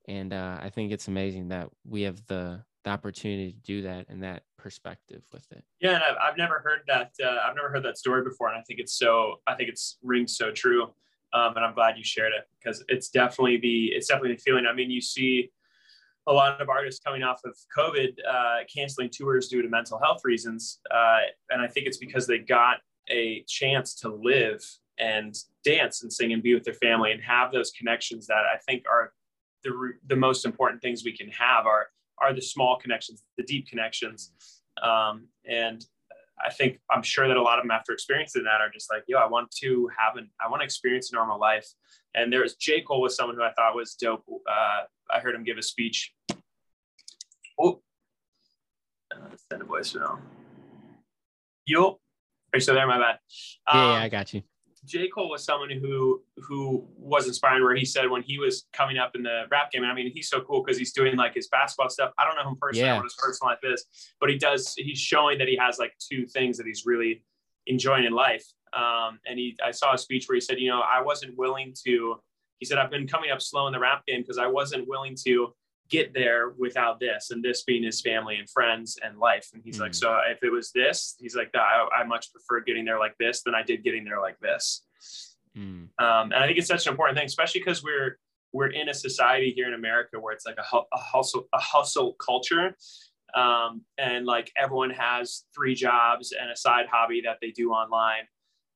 [0.09, 4.05] And uh, I think it's amazing that we have the the opportunity to do that
[4.07, 5.63] and that perspective with it.
[5.81, 7.11] Yeah, and I've, never heard that.
[7.21, 9.41] Uh, I've never heard that story before, and I think it's so.
[9.47, 10.93] I think it's rings so true
[11.33, 14.65] um, and I'm glad you shared it because it's definitely the it's definitely the feeling.
[14.65, 15.51] I mean, you see
[16.27, 20.21] a lot of artists coming off of COVID uh, canceling tours due to mental health
[20.23, 21.19] reasons, uh,
[21.49, 22.77] and I think it's because they got
[23.09, 24.63] a chance to live
[24.97, 28.57] and dance and sing and be with their family and have those connections that I
[28.67, 29.13] think are
[29.63, 31.87] the the most important things we can have are
[32.21, 34.33] are the small connections, the deep connections,
[34.81, 35.85] um, and
[36.45, 39.03] I think I'm sure that a lot of them after experiencing that are just like,
[39.07, 41.67] yo, I want to have an, I want to experience a normal life.
[42.15, 42.81] And there was J.
[42.81, 44.23] Cole was someone who I thought was dope.
[44.49, 46.13] Uh, I heard him give a speech.
[47.59, 47.81] Oh,
[49.13, 49.17] uh,
[49.51, 50.19] send a voicemail.
[51.65, 51.97] Yo, are
[52.55, 52.87] you still there?
[52.87, 53.17] My bad.
[53.67, 54.41] Um, yeah, yeah, I um, got you.
[54.89, 55.07] J.
[55.07, 57.63] Cole was someone who who was inspiring.
[57.63, 60.11] Where he said when he was coming up in the rap game, and I mean
[60.11, 62.11] he's so cool because he's doing like his basketball stuff.
[62.17, 62.95] I don't know him personally, yeah.
[62.95, 63.85] what his personal life is,
[64.19, 64.73] but he does.
[64.75, 67.23] He's showing that he has like two things that he's really
[67.67, 68.45] enjoying in life.
[68.73, 71.73] Um, and he, I saw a speech where he said, you know, I wasn't willing
[71.85, 72.19] to.
[72.57, 75.15] He said I've been coming up slow in the rap game because I wasn't willing
[75.25, 75.53] to
[75.89, 79.77] get there without this and this being his family and friends and life and he's
[79.77, 79.81] mm.
[79.81, 83.15] like so if it was this he's like I, I much prefer getting there like
[83.19, 84.83] this than i did getting there like this
[85.57, 85.87] mm.
[85.99, 88.17] um, and i think it's such an important thing especially because we're
[88.53, 92.13] we're in a society here in america where it's like a, a hustle a hustle
[92.13, 92.75] culture
[93.35, 98.23] um, and like everyone has three jobs and a side hobby that they do online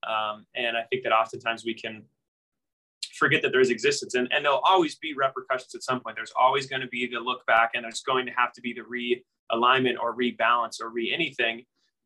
[0.07, 2.03] um, and i think that oftentimes we can
[3.23, 6.15] forget that there's existence and, and there'll always be repercussions at some point.
[6.15, 8.73] There's always going to be the look back and there's going to have to be
[8.73, 11.63] the realignment or rebalance or re anything.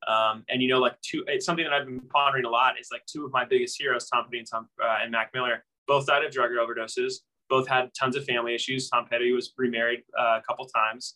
[0.08, 2.90] Um, and you know like two it's something that i've been pondering a lot is
[2.92, 6.06] like two of my biggest heroes tom petty and tom uh, and mac miller both
[6.06, 7.16] died of drug overdoses
[7.50, 8.90] both had tons of family issues.
[8.90, 11.16] Tom petty was remarried uh, a couple times.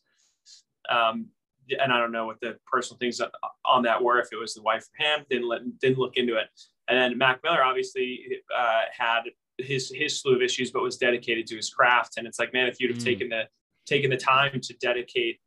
[0.90, 1.28] Um,
[1.80, 3.22] and i don't know what the personal things
[3.66, 6.36] on that were if it was the wife or him didn't let didn't look into
[6.36, 6.48] it.
[6.90, 9.22] And then mac miller obviously uh, had
[9.62, 12.14] his his slew of issues, but was dedicated to his craft.
[12.18, 13.06] And it's like, man, if you'd have mm.
[13.06, 13.44] taken the
[13.86, 15.40] taken the time to dedicate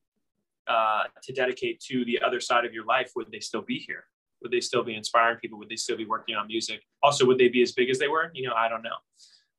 [0.66, 4.04] uh, to dedicate to the other side of your life, would they still be here?
[4.42, 5.58] Would they still be inspiring people?
[5.58, 6.82] Would they still be working on music?
[7.02, 8.30] Also, would they be as big as they were?
[8.34, 8.96] You know, I don't know.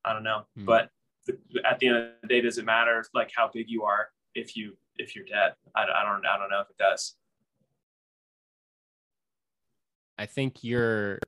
[0.04, 0.44] I don't know.
[0.58, 0.66] Mm.
[0.66, 0.90] But
[1.26, 4.10] the, at the end of the day, does it matter like how big you are
[4.36, 5.54] if you if you're dead?
[5.76, 7.16] I, I don't I don't know if it does.
[10.18, 11.20] I think you're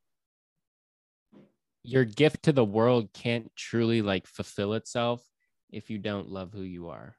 [1.87, 5.23] your gift to the world can't truly like fulfill itself
[5.71, 7.15] if you don't love who you are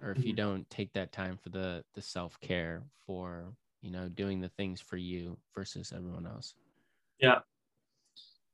[0.00, 0.36] or if you mm-hmm.
[0.36, 4.96] don't take that time for the the self-care for you know doing the things for
[4.96, 6.54] you versus everyone else
[7.18, 7.40] yeah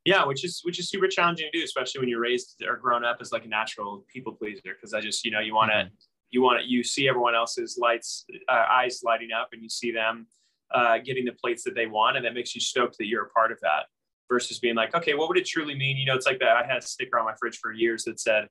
[0.05, 3.05] yeah which is which is super challenging to do especially when you're raised or grown
[3.05, 5.77] up as like a natural people pleaser because i just you know you want to
[5.77, 5.93] mm-hmm.
[6.31, 9.91] you want to you see everyone else's lights uh, eyes lighting up and you see
[9.91, 10.25] them
[10.73, 13.29] uh, getting the plates that they want and that makes you stoked that you're a
[13.29, 13.85] part of that
[14.29, 15.97] versus being like, okay, what would it truly mean?
[15.97, 16.57] You know, it's like that.
[16.57, 18.43] I had a sticker on my fridge for years that said,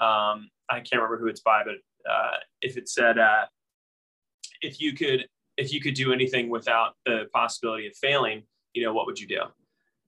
[0.00, 3.46] um, I can't remember who it's by, but uh, if it said, uh,
[4.62, 5.26] if you could,
[5.56, 9.26] if you could do anything without the possibility of failing, you know, what would you
[9.26, 9.40] do?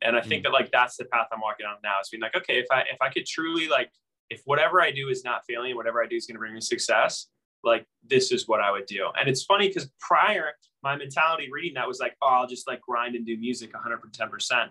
[0.03, 0.45] And I think mm.
[0.45, 2.01] that like that's the path I'm walking on now.
[2.01, 3.91] Is being like, okay, if I if I could truly like,
[4.31, 6.61] if whatever I do is not failing, whatever I do is going to bring me
[6.61, 7.27] success,
[7.65, 9.09] like this is what I would do.
[9.19, 12.81] And it's funny because prior my mentality reading that was like, oh, I'll just like
[12.81, 14.69] grind and do music 110%.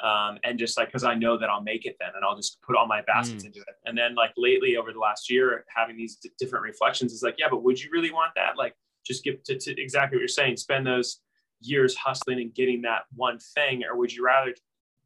[0.00, 2.62] Um, and just like, because I know that I'll make it then and I'll just
[2.62, 3.46] put all my baskets mm.
[3.46, 3.74] into it.
[3.84, 7.34] And then, like, lately over the last year, having these d- different reflections is like,
[7.36, 8.56] yeah, but would you really want that?
[8.56, 11.20] Like, just give to, to exactly what you're saying, spend those
[11.60, 14.54] years hustling and getting that one thing, or would you rather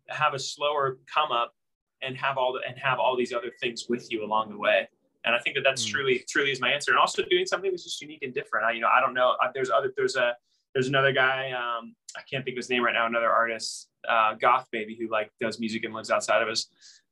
[0.09, 1.55] have a slower come up
[2.03, 4.87] and have all the, and have all these other things with you along the way?
[5.25, 5.91] And I think that that's mm.
[5.91, 6.91] truly, truly is my answer.
[6.91, 8.67] And also doing something that's just unique and different.
[8.67, 9.37] I, you know, I don't know.
[9.55, 10.35] There's other, there's a,
[10.75, 11.53] there's another guy.
[11.53, 13.07] Um, I can't think of his name right now.
[13.07, 16.67] Another artist, uh, Goth Babe, who like does music and lives outside of us,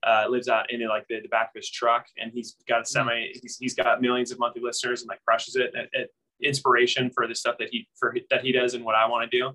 [0.06, 2.84] uh, lives out in like the, the, back of his truck, and he's got a
[2.84, 3.12] semi.
[3.12, 3.40] Mm.
[3.42, 5.74] He's, he's got millions of monthly listeners and like crushes it.
[5.74, 6.08] At, at
[6.42, 9.38] inspiration for the stuff that he for that he does and what I want to
[9.38, 9.50] do,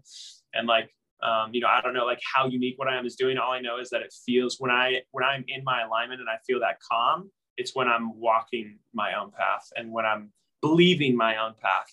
[0.54, 0.92] and like
[1.24, 3.38] um, you know, I don't know like how unique what I am is doing.
[3.38, 6.30] All I know is that it feels when I when I'm in my alignment and
[6.30, 11.16] I feel that calm it's when I'm walking my own path and when I'm believing
[11.16, 11.92] my own path.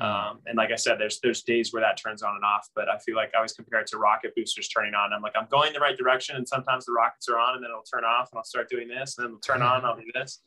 [0.00, 2.88] Um, and like I said, there's there's days where that turns on and off, but
[2.88, 5.12] I feel like I always compare it to rocket boosters turning on.
[5.12, 7.70] I'm like, I'm going the right direction, and sometimes the rockets are on, and then
[7.70, 9.96] it'll turn off, and I'll start doing this, and then it'll turn on, and I'll
[9.96, 10.40] do this.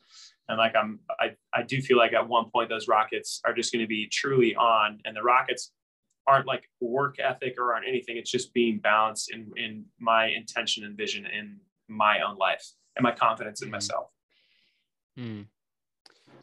[0.48, 3.72] And like I'm, I I do feel like at one point those rockets are just
[3.72, 5.72] going to be truly on, and the rockets
[6.26, 8.18] aren't like work ethic or aren't anything.
[8.18, 11.58] It's just being balanced in in my intention and vision in
[11.88, 13.72] my own life and my confidence in mm-hmm.
[13.72, 14.10] myself.
[15.16, 15.42] Hmm.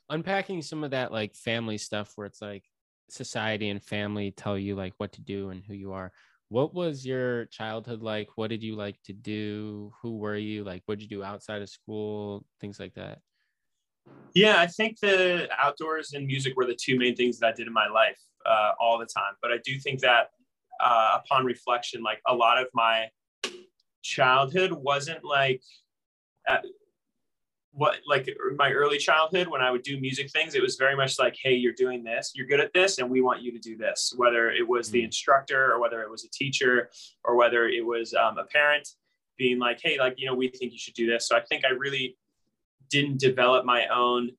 [0.10, 2.63] Unpacking some of that like family stuff where it's like
[3.10, 6.12] society and family tell you like what to do and who you are.
[6.50, 8.30] What was your childhood like?
[8.36, 9.94] What did you like to do?
[10.02, 10.63] Who were you?
[10.63, 12.46] Like what did you do outside of school?
[12.60, 13.20] Things like that.
[14.34, 17.68] Yeah, I think the outdoors and music were the two main things that I did
[17.68, 19.34] in my life uh, all the time.
[19.41, 20.32] But I do think that
[20.84, 23.08] uh, upon reflection, like a lot of my
[24.04, 25.62] childhood wasn't like
[26.48, 26.58] uh,
[27.76, 31.20] what like my early childhood when I would do music things, it was very much
[31.20, 33.76] like, hey, you're doing this, you're good at this, and we want you to do
[33.76, 34.14] this.
[34.16, 35.06] Whether it was the mm.
[35.06, 36.90] instructor or whether it was a teacher
[37.26, 38.88] or whether it was um, a parent
[39.38, 41.28] being like, hey, like you know, we think you should do this.
[41.28, 42.18] So I think I really
[42.90, 44.32] didn't develop my own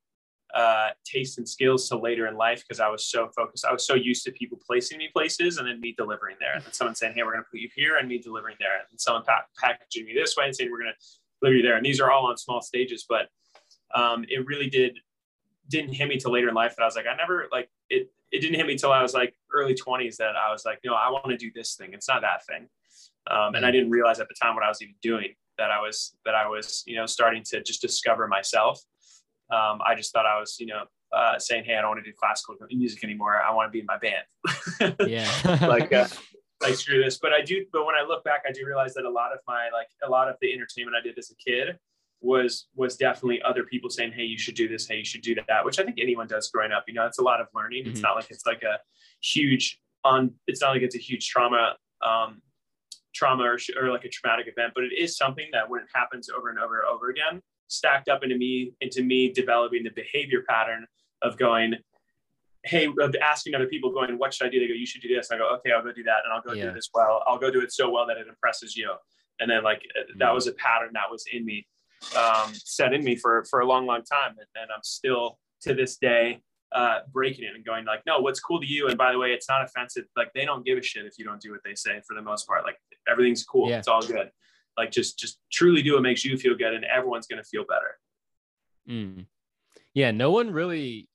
[0.54, 3.66] uh, taste and skills till later in life because I was so focused.
[3.66, 6.64] I was so used to people placing me places and then me delivering there, and
[6.64, 8.98] then someone saying, hey, we're going to put you here, and me delivering there, and
[8.98, 11.06] someone pack- packaging me this way and saying we're going to
[11.46, 11.76] clearly there.
[11.76, 13.28] And these are all on small stages, but
[13.94, 14.98] um, it really did
[15.68, 18.10] didn't hit me till later in life that I was like, I never like it.
[18.32, 20.94] It didn't hit me till I was like early 20s that I was like, no,
[20.94, 21.92] I want to do this thing.
[21.92, 22.68] It's not that thing.
[23.30, 25.80] Um, and I didn't realize at the time what I was even doing that I
[25.80, 28.80] was that I was you know starting to just discover myself.
[29.50, 32.10] Um, I just thought I was you know uh, saying, hey, I don't want to
[32.10, 33.40] do classical music anymore.
[33.40, 34.96] I want to be in my band.
[35.08, 36.08] yeah, like uh,
[36.62, 37.18] like screw this.
[37.18, 39.38] But I do, but when I look back, I do realize that a lot of
[39.46, 41.78] my like a lot of the entertainment I did as a kid
[42.20, 44.86] was was definitely other people saying, "Hey, you should do this.
[44.86, 46.84] Hey, you should do that." Which I think anyone does growing up.
[46.88, 47.82] You know, it's a lot of learning.
[47.84, 47.92] Mm-hmm.
[47.92, 48.78] It's not like it's like a
[49.22, 50.32] huge on.
[50.46, 52.42] It's not like it's a huge trauma, um,
[53.14, 56.28] trauma or, or like a traumatic event, but it is something that when it happens
[56.30, 60.42] over and over and over again, stacked up into me into me developing the behavior
[60.48, 60.86] pattern
[61.22, 61.74] of going,
[62.66, 64.60] hey, of asking other people, going, what should I do?
[64.60, 65.30] They go, you should do this.
[65.30, 66.66] And I go, okay, I'll go do that, and I'll go yeah.
[66.66, 67.22] do this well.
[67.26, 68.92] I'll go do it so well that it impresses you.
[69.40, 70.18] And then like mm-hmm.
[70.18, 71.66] that was a pattern that was in me,
[72.16, 75.74] um, set in me for for a long, long time, and, and I'm still to
[75.74, 78.88] this day uh, breaking it and going like, no, what's cool to you?
[78.88, 80.04] And by the way, it's not offensive.
[80.16, 82.22] Like they don't give a shit if you don't do what they say for the
[82.22, 82.64] most part.
[82.64, 82.76] Like
[83.08, 83.70] everything's cool.
[83.70, 83.78] Yeah.
[83.78, 84.30] It's all good.
[84.76, 87.98] Like just just truly do what makes you feel good, and everyone's gonna feel better.
[88.88, 89.26] Mm.
[89.94, 91.08] Yeah, no one really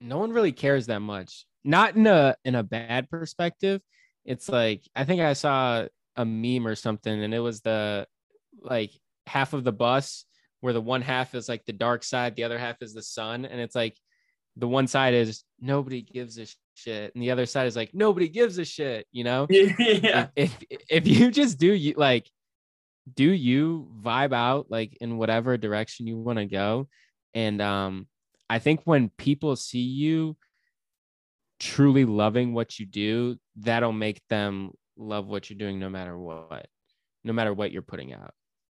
[0.00, 1.46] no one really cares that much.
[1.64, 3.80] Not in a in a bad perspective.
[4.24, 8.06] It's like I think I saw a meme or something, and it was the
[8.60, 8.90] like
[9.26, 10.24] half of the bus
[10.60, 13.44] where the one half is like the dark side, the other half is the sun,
[13.44, 13.96] and it's like
[14.56, 18.28] the one side is nobody gives a shit, and the other side is like nobody
[18.28, 19.06] gives a shit.
[19.12, 19.46] You know?
[19.50, 20.28] Yeah.
[20.36, 22.30] If if, if you just do you like
[23.14, 26.88] do you vibe out like in whatever direction you want to go
[27.34, 28.06] and um
[28.50, 30.36] I think when people see you
[31.60, 36.66] truly loving what you do, that'll make them love what you're doing no matter what,
[37.24, 38.32] no matter what you're putting out.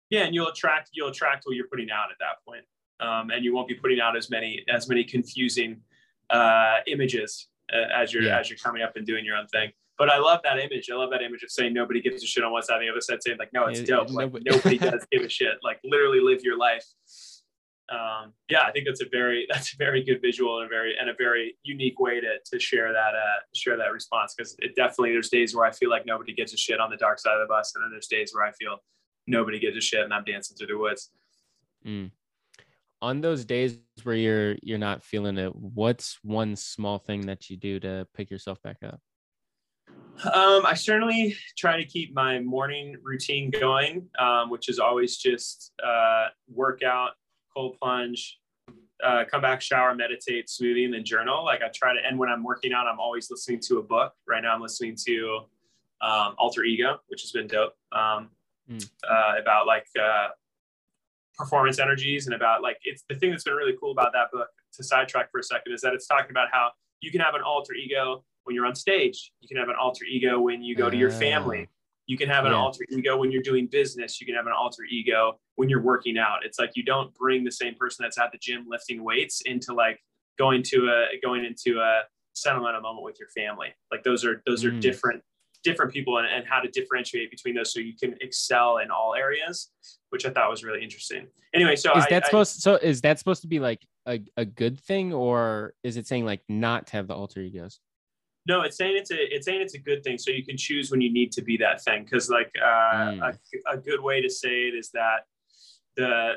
[0.10, 2.66] Yeah, and you'll attract you'll attract what you're putting out at that point.
[3.00, 5.82] Um, and you won't be putting out as many as many confusing
[6.30, 8.40] uh, images uh, as you're yeah.
[8.40, 9.72] as you're coming up and doing your own thing.
[9.98, 10.90] But I love that image.
[10.92, 13.02] I love that image of saying nobody gives a shit on one side, the other
[13.02, 14.10] side saying like, no, it's dope.
[14.10, 15.54] Like nobody does give a shit.
[15.64, 16.86] Like literally live your life
[17.92, 20.96] um, yeah, I think that's a very that's a very good visual and a very
[21.00, 24.76] and a very unique way to to share that uh, share that response because it
[24.76, 27.34] definitely there's days where I feel like nobody gives a shit on the dark side
[27.34, 28.78] of the bus, and then there's days where I feel
[29.28, 31.12] nobody gives a shit and I'm dancing through the woods.
[31.86, 32.12] Mm.
[33.02, 37.58] on those days where you're you're not feeling it, what's one small thing that you
[37.58, 39.00] do to pick yourself back up?
[40.24, 45.74] Um, I certainly try to keep my morning routine going, um, which is always just
[45.84, 47.12] uh, workout,
[47.56, 48.40] cold plunge,
[49.04, 51.44] uh, come back, shower, meditate, smoothie, and then journal.
[51.44, 54.14] Like I try to, and when I'm working out, I'm always listening to a book.
[54.28, 55.40] Right now, I'm listening to
[56.02, 57.74] um, Alter Ego, which has been dope.
[57.92, 58.30] Um,
[58.70, 58.90] mm.
[59.10, 60.30] uh, about like uh,
[61.38, 64.50] performance energies and about like it's the thing that's been really cool about that book.
[64.76, 66.70] To sidetrack for a second, is that it's talking about how
[67.02, 69.34] you can have an alter ego when you're on stage.
[69.42, 71.68] You can have an alter ego when you go to your family.
[72.12, 72.58] You can have an yeah.
[72.58, 74.20] alter ego when you're doing business.
[74.20, 76.40] You can have an alter ego when you're working out.
[76.44, 79.74] It's like you don't bring the same person that's at the gym lifting weights into
[79.74, 79.98] like
[80.38, 82.02] going to a going into a
[82.34, 83.70] sentimental moment with your family.
[83.94, 84.82] Like those are those are mm.
[84.82, 85.24] different
[85.64, 89.16] different people and, and how to differentiate between those so you can excel in all
[89.16, 89.72] areas,
[90.10, 91.28] which I thought was really interesting.
[91.54, 94.20] Anyway, so is I, that supposed I, so is that supposed to be like a,
[94.36, 97.80] a good thing or is it saying like not to have the alter egos?
[98.48, 100.18] No, it's saying it's a it's saying it's a good thing.
[100.18, 102.04] So you can choose when you need to be that thing.
[102.04, 103.38] Because like uh, mm.
[103.68, 105.26] a, a good way to say it is that
[105.96, 106.36] the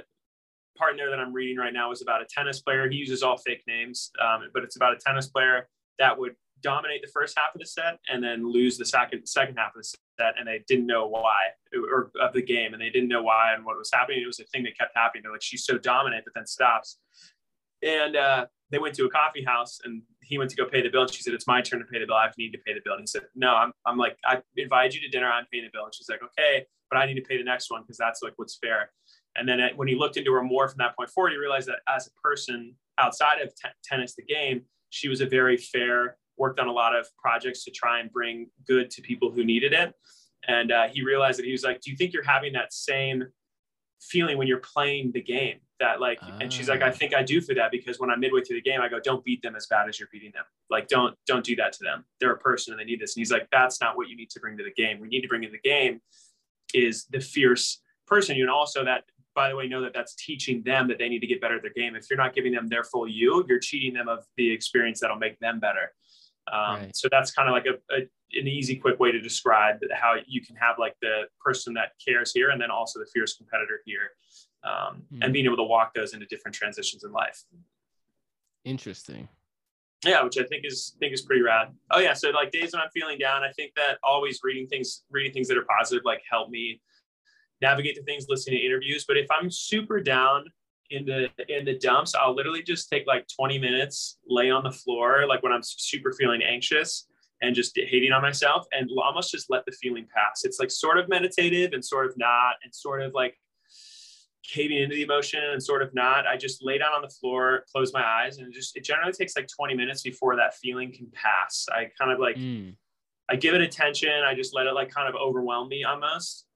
[0.76, 2.88] part in there that I'm reading right now is about a tennis player.
[2.90, 7.02] He uses all fake names, um, but it's about a tennis player that would dominate
[7.02, 9.96] the first half of the set and then lose the second second half of the
[10.18, 11.36] set, and they didn't know why
[11.74, 14.20] or of the game, and they didn't know why and what was happening.
[14.22, 15.22] It was a thing that kept happening.
[15.22, 16.98] They're like, she's so dominant, but then stops.
[17.82, 20.88] And uh, they went to a coffee house and he went to go pay the
[20.88, 22.16] bill and she said, it's my turn to pay the bill.
[22.16, 22.94] I need to pay the bill.
[22.94, 25.30] And he said, no, I'm, I'm like, I invited you to dinner.
[25.30, 25.84] I'm paying the bill.
[25.84, 28.32] And she's like, okay, but I need to pay the next one because that's like
[28.36, 28.90] what's fair.
[29.36, 31.80] And then when he looked into her more from that point forward, he realized that
[31.88, 36.60] as a person outside of t- tennis, the game, she was a very fair, worked
[36.60, 39.92] on a lot of projects to try and bring good to people who needed it.
[40.46, 43.24] And uh, he realized that he was like, do you think you're having that same
[44.00, 46.92] feeling when you're playing the game that like and she's like i ah.
[46.92, 49.24] think i do for that because when i'm midway through the game i go don't
[49.24, 50.44] beat them as bad as you're beating them.
[50.70, 52.04] Like don't don't do that to them.
[52.20, 53.14] They're a person and they need this.
[53.14, 55.00] And he's like that's not what you need to bring to the game.
[55.00, 56.00] We need to bring to the game
[56.72, 58.36] is the fierce person.
[58.36, 61.20] You and also that by the way know that that's teaching them that they need
[61.20, 61.94] to get better at their game.
[61.94, 65.16] If you're not giving them their full you you're cheating them of the experience that'll
[65.16, 65.92] make them better.
[66.52, 66.96] Um, right.
[66.96, 68.00] So that's kind of like a, a,
[68.38, 72.32] an easy, quick way to describe how you can have like the person that cares
[72.32, 74.10] here, and then also the fierce competitor here,
[74.64, 75.22] um, mm.
[75.22, 77.42] and being able to walk those into different transitions in life.
[78.64, 79.28] Interesting.
[80.04, 81.68] Yeah, which I think is think is pretty rad.
[81.90, 85.02] Oh yeah, so like days when I'm feeling down, I think that always reading things,
[85.10, 86.80] reading things that are positive, like help me
[87.62, 89.06] navigate the things, listening to interviews.
[89.08, 90.44] But if I'm super down,
[90.90, 94.70] in the in the dumps, I'll literally just take like 20 minutes, lay on the
[94.70, 97.06] floor, like when I'm super feeling anxious
[97.42, 100.44] and just hating on myself, and almost just let the feeling pass.
[100.44, 103.36] It's like sort of meditative and sort of not, and sort of like
[104.44, 106.26] caving into the emotion and sort of not.
[106.26, 109.12] I just lay down on the floor, close my eyes, and it just it generally
[109.12, 111.66] takes like 20 minutes before that feeling can pass.
[111.72, 112.76] I kind of like mm.
[113.30, 114.10] I give it attention.
[114.24, 116.46] I just let it like kind of overwhelm me almost.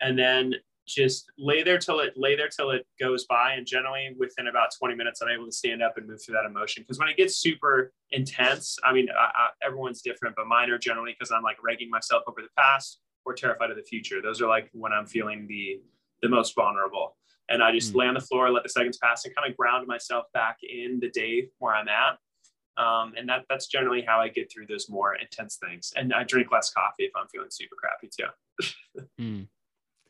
[0.00, 0.54] And then
[0.88, 4.70] just lay there till it lay there till it goes by and generally within about
[4.78, 7.16] 20 minutes i'm able to stand up and move through that emotion because when it
[7.18, 11.42] gets super intense i mean I, I, everyone's different but mine are generally because i'm
[11.42, 14.92] like ragging myself over the past or terrified of the future those are like when
[14.92, 15.82] i'm feeling the
[16.22, 17.17] the most vulnerable
[17.48, 17.96] and i just mm.
[17.96, 20.98] lay on the floor let the seconds pass and kind of ground myself back in
[21.00, 22.18] the day where i'm at
[22.76, 26.22] um, and that that's generally how i get through those more intense things and i
[26.22, 29.46] drink less coffee if i'm feeling super crappy too mm.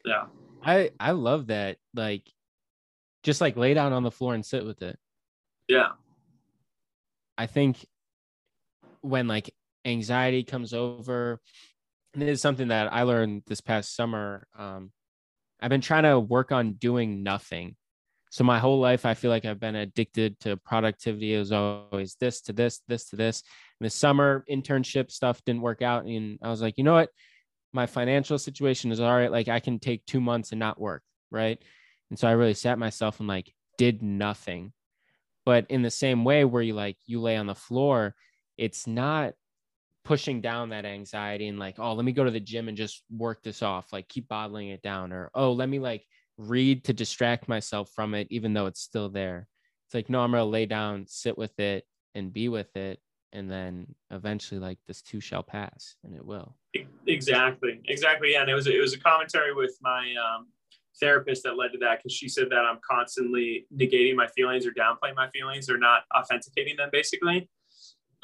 [0.04, 0.24] yeah
[0.62, 1.78] I I love that.
[1.94, 2.22] Like,
[3.22, 4.98] just like lay down on the floor and sit with it.
[5.68, 5.90] Yeah.
[7.36, 7.86] I think
[9.00, 11.40] when like anxiety comes over,
[12.12, 14.46] and this is something that I learned this past summer.
[14.58, 14.90] Um,
[15.60, 17.76] I've been trying to work on doing nothing.
[18.30, 21.34] So my whole life, I feel like I've been addicted to productivity.
[21.34, 23.42] It was always this to this, this to this.
[23.80, 27.10] And the summer internship stuff didn't work out, and I was like, you know what?
[27.72, 29.30] my financial situation is all right.
[29.30, 31.02] Like I can take two months and not work.
[31.30, 31.62] Right.
[32.10, 34.72] And so I really sat myself and like did nothing.
[35.44, 38.14] But in the same way where you like you lay on the floor,
[38.56, 39.34] it's not
[40.08, 43.02] pushing down that anxiety and like, oh, let me go to the gym and just
[43.10, 46.06] work this off, like keep bottling it down, or oh, let me like
[46.38, 49.46] read to distract myself from it, even though it's still there.
[49.86, 51.84] It's like, no, I'm gonna lay down, sit with it,
[52.14, 53.00] and be with it
[53.32, 56.56] and then eventually like this too shall pass and it will
[57.06, 60.46] exactly exactly yeah and it was it was a commentary with my um,
[60.98, 64.70] therapist that led to that because she said that i'm constantly negating my feelings or
[64.70, 67.48] downplaying my feelings or not authenticating them basically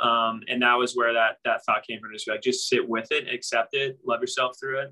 [0.09, 3.09] um, and that was where that that thought came from just like just sit with
[3.11, 4.91] it accept it love yourself through it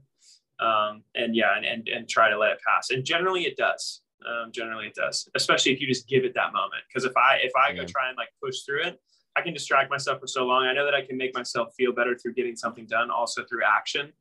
[0.67, 4.03] um, and yeah and, and and try to let it pass and generally it does
[4.31, 6.83] Um, generally, it does, especially if you just give it that moment.
[6.87, 7.81] Because if I if I Yeah.
[7.81, 8.95] go try and like push through it,
[9.35, 10.63] I can distract myself for so long.
[10.71, 13.65] I know that I can make myself feel better through getting something done, also through
[13.79, 14.13] action.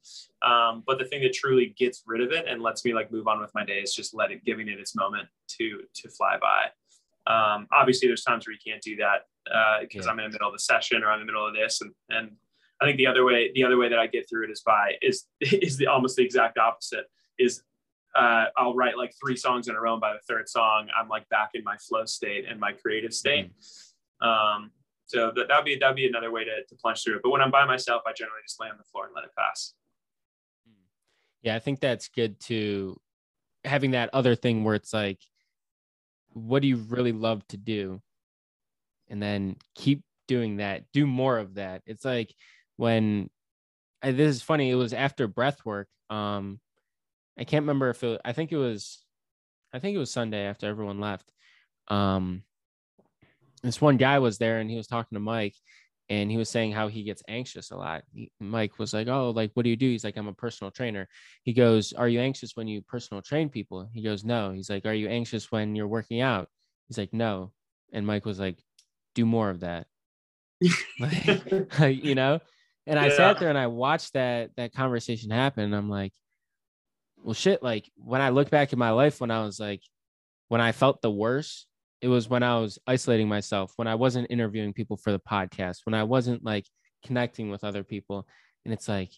[0.42, 3.28] Um, but the thing that truly gets rid of it and lets me like move
[3.28, 5.28] on with my day is just let it giving it its moment
[5.60, 5.66] to
[6.00, 6.62] to fly by.
[7.36, 10.12] Um, obviously, there's times where you can't do that because Yeah.
[10.12, 11.92] I'm in the middle of the session or I'm in the middle of this, and
[12.10, 12.32] and
[12.82, 14.94] I think the other way the other way that I get through it is by
[15.02, 17.06] is is the almost the exact opposite
[17.38, 17.64] is
[18.16, 21.08] uh, I'll write like three songs in a row and by the third song I'm
[21.08, 23.52] like back in my flow state and my creative state.
[24.22, 24.72] Um,
[25.06, 27.22] so that that'd be that'd be another way to, to plunge through it.
[27.24, 29.32] But when I'm by myself, I generally just lay on the floor and let it
[29.38, 29.74] pass.
[31.42, 33.00] Yeah, I think that's good to
[33.66, 35.20] having that other thing where it's like,
[36.30, 38.02] what do you really love to do?
[39.12, 41.84] And then keep doing that, do more of that.
[41.86, 42.34] It's like
[42.78, 43.30] when
[44.02, 45.90] I, this is funny, it was after breath work.
[46.10, 46.60] Um,
[47.38, 49.04] I can't remember if it, I think it was,
[49.74, 51.30] I think it was Sunday after everyone left.
[51.90, 52.44] Um,
[53.62, 55.56] this one guy was there and he was talking to Mike
[56.10, 58.04] and he was saying how he gets anxious a lot.
[58.14, 60.72] He, Mike was like, "Oh, like what do you do?" He's like, "I'm a personal
[60.72, 61.08] trainer."
[61.44, 64.86] He goes, "Are you anxious when you personal train people?" He goes, "No." He's like,
[64.86, 66.50] "Are you anxious when you're working out?"
[66.88, 67.54] He's like, "No."
[67.94, 68.58] And Mike was like,
[69.16, 69.88] "Do more of that."
[71.00, 72.40] like, like, you know.
[72.88, 75.64] And I sat there and I watched that that conversation happen.
[75.64, 76.14] And I'm like,
[77.18, 77.62] well, shit.
[77.62, 79.82] Like when I look back at my life, when I was like,
[80.48, 81.68] when I felt the worst,
[82.02, 85.82] it was when I was isolating myself, when I wasn't interviewing people for the podcast,
[85.86, 86.66] when I wasn't like
[87.06, 88.28] connecting with other people.
[88.66, 89.12] And it's like,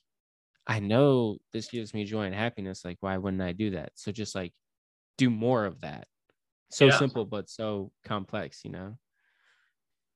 [0.68, 2.84] I know this gives me joy and happiness.
[2.84, 3.92] Like, why wouldn't I do that?
[3.96, 4.54] So just like
[5.18, 6.08] do more of that.
[6.70, 6.98] So Yeah.
[6.98, 8.98] simple, but so complex, you know?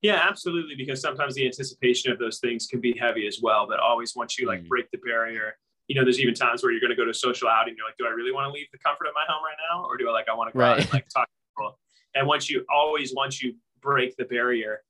[0.01, 0.75] Yeah, absolutely.
[0.75, 3.65] Because sometimes the anticipation of those things can be heavy as well.
[3.67, 4.67] But always once you like Mm.
[4.67, 7.13] break the barrier, you know, there's even times where you're going to go to a
[7.13, 7.75] social outing.
[7.77, 9.85] You're like, do I really want to leave the comfort of my home right now,
[9.85, 11.79] or do I like I want to go out and like talk to people?
[12.13, 14.83] And once you always once you break the barrier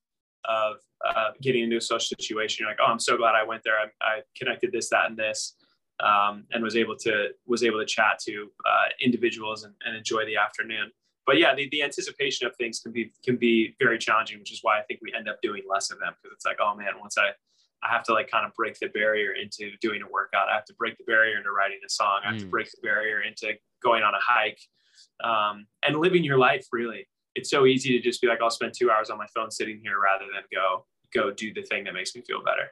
[0.45, 0.77] of
[1.07, 3.75] uh, getting into a social situation, you're like, oh, I'm so glad I went there.
[3.77, 5.55] I, I connected this, that, and this,
[5.99, 10.25] um, and was able to was able to chat to uh, individuals and, and enjoy
[10.25, 10.91] the afternoon.
[11.27, 14.59] But yeah, the, the anticipation of things can be can be very challenging, which is
[14.63, 16.93] why I think we end up doing less of them because it's like, oh man,
[16.99, 17.29] once I
[17.83, 20.49] I have to like kind of break the barrier into doing a workout.
[20.49, 22.21] I have to break the barrier into writing a song.
[22.25, 22.49] I have to Mm.
[22.49, 23.53] break the barrier into
[23.83, 24.59] going on a hike
[25.23, 26.65] um, and living your life.
[26.71, 29.51] Really, it's so easy to just be like, I'll spend two hours on my phone
[29.51, 32.71] sitting here rather than go go do the thing that makes me feel better.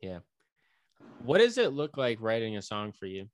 [0.00, 0.18] Yeah.
[1.22, 3.28] What does it look like writing a song for you?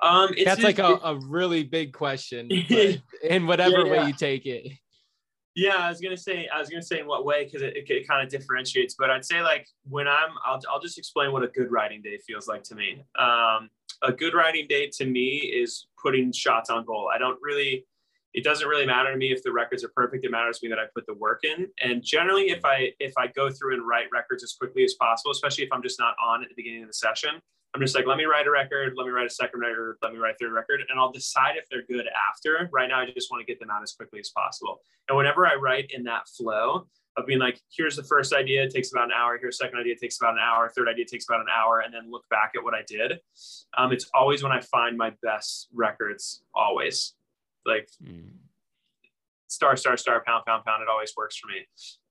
[0.00, 2.50] Um, it's That's just- like a, a really big question,
[3.22, 4.06] in whatever Yeah, way yeah.
[4.08, 4.72] you take it.
[5.56, 7.90] Yeah, I was gonna say, I was gonna say in what way because it, it,
[7.90, 8.94] it kind of differentiates.
[8.96, 12.18] But I'd say like when I'm, I'll, I'll just explain what a good writing day
[12.24, 13.02] feels like to me.
[13.18, 13.68] Um,
[14.02, 17.10] a good writing day to me is putting shots on goal.
[17.12, 17.84] I don't really,
[18.34, 20.24] it doesn't really matter to me if the records are perfect.
[20.24, 21.66] It matters to me that I put the work in.
[21.82, 25.32] And generally, if I if I go through and write records as quickly as possible,
[25.32, 27.30] especially if I'm just not on at the beginning of the session,
[27.74, 30.12] I'm just like, let me write a record, let me write a second record, let
[30.12, 32.68] me write a third record, and I'll decide if they're good after.
[32.72, 34.80] Right now, I just want to get them out as quickly as possible.
[35.08, 38.70] And whenever I write in that flow of being like, here's the first idea, it
[38.70, 39.38] takes about an hour.
[39.38, 40.70] Here's second idea, it takes about an hour.
[40.74, 43.20] Third idea takes about an hour, and then look back at what I did.
[43.76, 46.42] Um, it's always when I find my best records.
[46.54, 47.14] Always,
[47.66, 48.30] like Mm.
[49.48, 50.82] Star, star, star, pound, pound, pound.
[50.82, 51.66] It always works for me.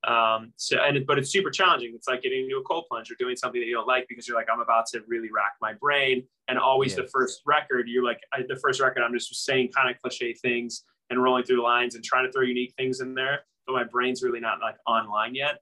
[0.08, 1.94] Um, so, and it, but it's super challenging.
[1.96, 4.28] It's like getting into a cold plunge or doing something that you don't like because
[4.28, 6.24] you're like, I'm about to really rack my brain.
[6.48, 7.04] And always Yeah.
[7.04, 10.34] the first record, you're like, I, the first record, I'm just saying kind of cliche
[10.34, 13.42] things and rolling through the lines and trying to throw unique things in there.
[13.66, 15.60] But my brain's really not like online yet.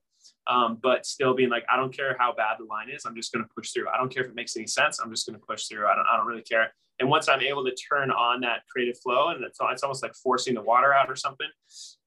[0.47, 3.05] Um, but still being like, I don't care how bad the line is.
[3.05, 3.89] I'm just going to push through.
[3.89, 4.99] I don't care if it makes any sense.
[4.99, 5.87] I'm just going to push through.
[5.87, 6.71] I don't, I don't really care.
[6.99, 10.13] And once I'm able to turn on that creative flow, and it's, it's almost like
[10.15, 11.47] forcing the water out or something.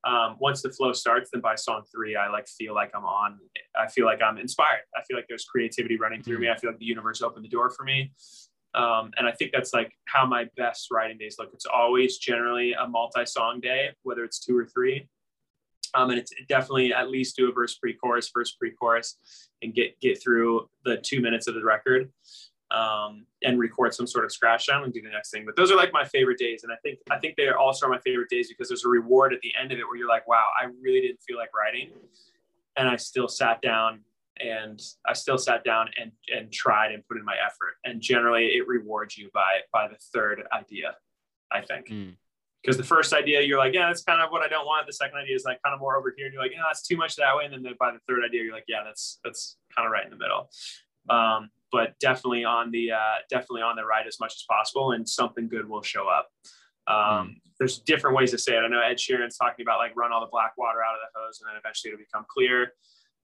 [0.05, 3.39] Um, once the flow starts, then by song three, I like feel like I'm on.
[3.77, 4.85] I feel like I'm inspired.
[4.97, 6.49] I feel like there's creativity running through me.
[6.49, 8.13] I feel like the universe opened the door for me.
[8.75, 11.51] Um, and I think that's like how my best writing days look.
[11.53, 15.09] It's always generally a multi-song day, whether it's two or three.
[15.95, 19.17] Um, and it's definitely at least do a verse pre-chorus, verse pre-chorus,
[19.63, 22.11] and get get through the two minutes of the record,
[22.71, 25.45] um, and record some sort of scratch down and do the next thing.
[25.45, 27.91] But those are like my favorite days, and I think I think they also are
[27.91, 30.29] my favorite days because there's a reward at the end of it where you're like,
[30.29, 31.91] wow, I really didn't feel like writing,
[32.77, 34.01] and I still sat down
[34.41, 37.77] and I still sat down and and tried and put in my effort.
[37.85, 40.97] And generally, it rewards you by by the third idea,
[41.51, 42.17] I think Mm.
[42.63, 44.87] Because the first idea you're like, yeah, that's kind of what I don't want.
[44.87, 46.87] The second idea is like kind of more over here, and you're like, yeah, that's
[46.87, 47.45] too much that way.
[47.45, 50.05] And then the, by the third idea, you're like, yeah, that's that's kind of right
[50.05, 50.51] in the middle.
[51.09, 55.09] Um, but definitely on the uh, definitely on the right as much as possible, and
[55.09, 56.29] something good will show up.
[56.89, 57.35] Um, mm.
[57.59, 58.61] There's different ways to say it.
[58.61, 61.19] I know Ed Sheeran's talking about like run all the black water out of the
[61.19, 62.73] hose and then eventually it'll become clear.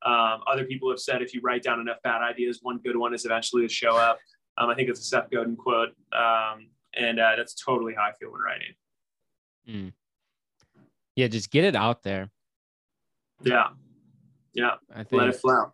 [0.05, 3.15] Um, other people have said if you write down enough bad ideas, one good one
[3.15, 4.19] is eventually to show up.
[4.59, 5.91] Um, I think it's a Seth Godin quote.
[6.13, 8.75] Um, and uh, that's totally how I feel when writing.
[9.69, 9.93] Mm.
[11.17, 12.31] Yeah, just get it out there.
[13.43, 13.69] Yeah.
[14.53, 14.75] Yeah.
[14.93, 15.73] I think, Let it flow.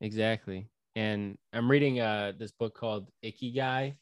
[0.00, 0.68] Exactly.
[0.96, 3.94] And I'm reading uh, this book called Ikigai,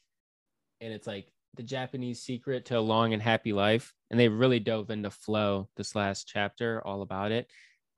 [0.81, 3.93] and it's like the Japanese secret to a long and happy life.
[4.11, 7.49] And they really dove into flow this last chapter, all about it.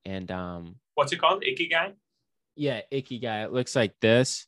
[0.06, 1.43] And um, what's it called?
[1.43, 1.93] Ikigai.
[2.56, 3.45] Yeah, Ikigai.
[3.45, 4.47] It looks like this.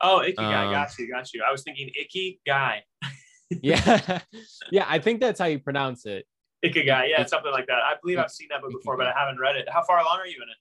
[0.00, 0.66] Oh, Ikigai.
[0.66, 1.10] Um, got you.
[1.10, 1.42] Got you.
[1.48, 2.82] I was thinking Icky guy.
[3.62, 4.20] yeah,
[4.70, 4.86] yeah.
[4.88, 6.26] I think that's how you pronounce it.
[6.64, 7.10] Ikigai.
[7.10, 7.78] Yeah, something like that.
[7.78, 9.68] I believe I've seen that book before, but I haven't read it.
[9.68, 10.56] How far along are you in it?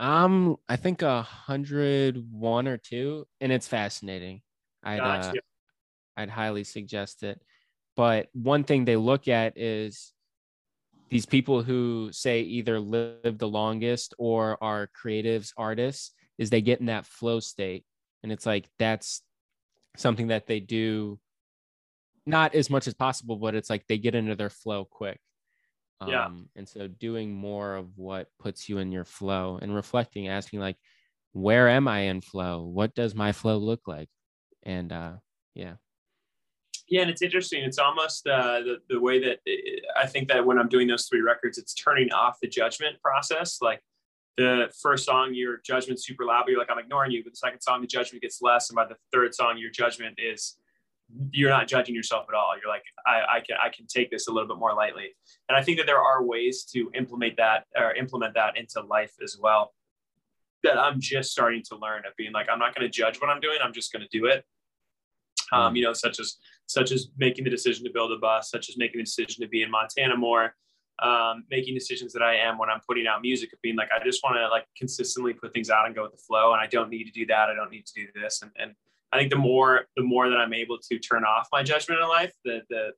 [0.00, 4.40] Um, I think a hundred one or two, and it's fascinating.
[4.82, 5.32] I'd uh,
[6.16, 7.40] I'd highly suggest it.
[7.96, 10.12] But one thing they look at is
[11.10, 16.80] these people who say either live the longest or are creatives, artists, is they get
[16.80, 17.84] in that flow state,
[18.22, 19.22] and it's like that's
[19.96, 21.18] something that they do
[22.26, 25.20] not as much as possible, but it's like they get into their flow quick.
[26.06, 26.26] Yeah.
[26.26, 30.60] Um, and so doing more of what puts you in your flow and reflecting, asking
[30.60, 30.76] like,
[31.32, 32.62] where am I in flow?
[32.62, 34.08] What does my flow look like?
[34.62, 35.12] And uh,
[35.54, 35.74] yeah.
[36.88, 37.62] Yeah, and it's interesting.
[37.62, 41.06] It's almost uh, the the way that it, I think that when I'm doing those
[41.06, 43.58] three records, it's turning off the judgment process.
[43.62, 43.80] Like
[44.36, 47.22] the first song, your judgment's super loud, but you're like, I'm ignoring you.
[47.22, 50.18] But the second song, the judgment gets less, and by the third song, your judgment
[50.18, 50.56] is
[51.32, 52.54] you're not judging yourself at all.
[52.60, 55.14] You're like, I, I can I can take this a little bit more lightly.
[55.48, 59.12] And I think that there are ways to implement that or implement that into life
[59.22, 59.72] as well.
[60.62, 63.30] That I'm just starting to learn of being like, I'm not going to judge what
[63.30, 63.58] I'm doing.
[63.62, 64.44] I'm just going to do it.
[65.52, 66.36] Um, you know, such as
[66.66, 69.48] such as making the decision to build a bus, such as making the decision to
[69.48, 70.54] be in Montana more,
[71.02, 74.04] um, making decisions that I am when I'm putting out music of being like, I
[74.04, 76.52] just want to like consistently put things out and go with the flow.
[76.52, 77.48] And I don't need to do that.
[77.48, 78.42] I don't need to do this.
[78.42, 78.74] And, and
[79.12, 82.08] I think the more the more that I'm able to turn off my judgment in
[82.08, 82.90] life, the the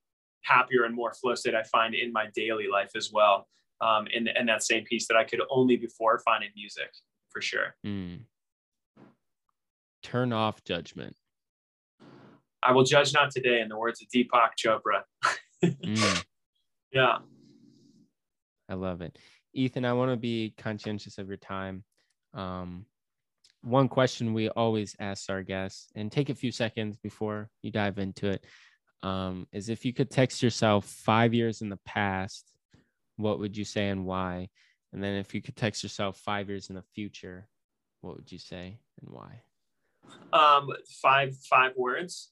[0.42, 3.46] happier and more flow state I find in my daily life as well.
[3.80, 6.90] Um, and, and that same piece that I could only before find in music
[7.30, 7.74] for sure.
[7.84, 8.20] Mm.
[10.02, 11.16] Turn off judgment.
[12.62, 15.02] I will judge not today, in the words of Deepak Chopra.
[15.64, 16.24] mm.
[16.92, 17.18] Yeah.
[18.68, 19.18] I love it.
[19.54, 21.84] Ethan, I want to be conscientious of your time.
[22.34, 22.84] Um,
[23.62, 27.98] one question we always ask our guests, and take a few seconds before you dive
[27.98, 28.44] into it,
[29.02, 32.44] um, is if you could text yourself five years in the past,
[33.16, 34.48] what would you say and why?
[34.92, 37.48] And then if you could text yourself five years in the future,
[38.00, 39.42] what would you say and why?
[40.32, 40.68] Um,
[41.00, 42.30] five five words.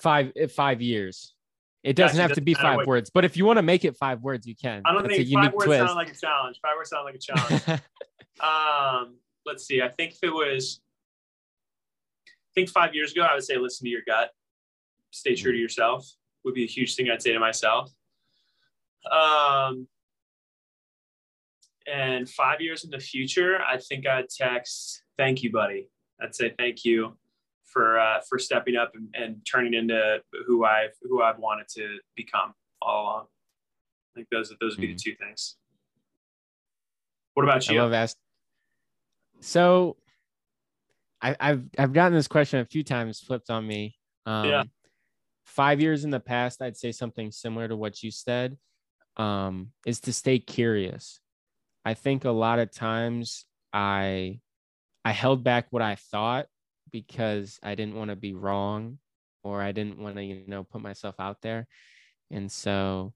[0.00, 1.34] Five eh, five years.
[1.82, 4.20] It doesn't have to be five words, but if you want to make it five
[4.20, 4.82] words, you can.
[4.84, 5.86] I don't That's think five words twist.
[5.86, 6.58] sound like a challenge.
[6.60, 7.80] Five words sound like a challenge.
[8.40, 9.14] um,
[9.46, 9.82] let's see.
[9.82, 10.80] I think if it was,
[12.28, 14.30] I think five years ago, I would say listen to your gut,
[15.10, 15.62] stay true to mm-hmm.
[15.62, 16.06] yourself
[16.44, 17.92] would be a huge thing I'd say to myself.
[19.10, 19.86] Um,
[21.86, 25.88] and five years in the future, I think I'd text, "Thank you, buddy."
[26.22, 27.16] I'd say thank you
[27.64, 31.98] for uh, for stepping up and, and turning into who I've who I've wanted to
[32.16, 33.26] become all along.
[34.14, 34.96] I think those those would be mm-hmm.
[34.96, 35.56] the two things.
[37.34, 37.78] What about you?
[37.78, 38.16] I love ask,
[39.40, 39.96] so
[41.22, 43.96] I, have I've gotten this question a few times flipped on me.
[44.26, 44.62] Um, yeah.
[45.44, 48.56] Five years in the past, I'd say something similar to what you said.
[49.16, 51.20] Um, is to stay curious.
[51.84, 54.40] I think a lot of times I
[55.04, 56.46] I held back what I thought
[56.92, 58.98] because I didn't want to be wrong
[59.42, 61.66] or I didn't want to you know put myself out there,
[62.30, 63.12] and so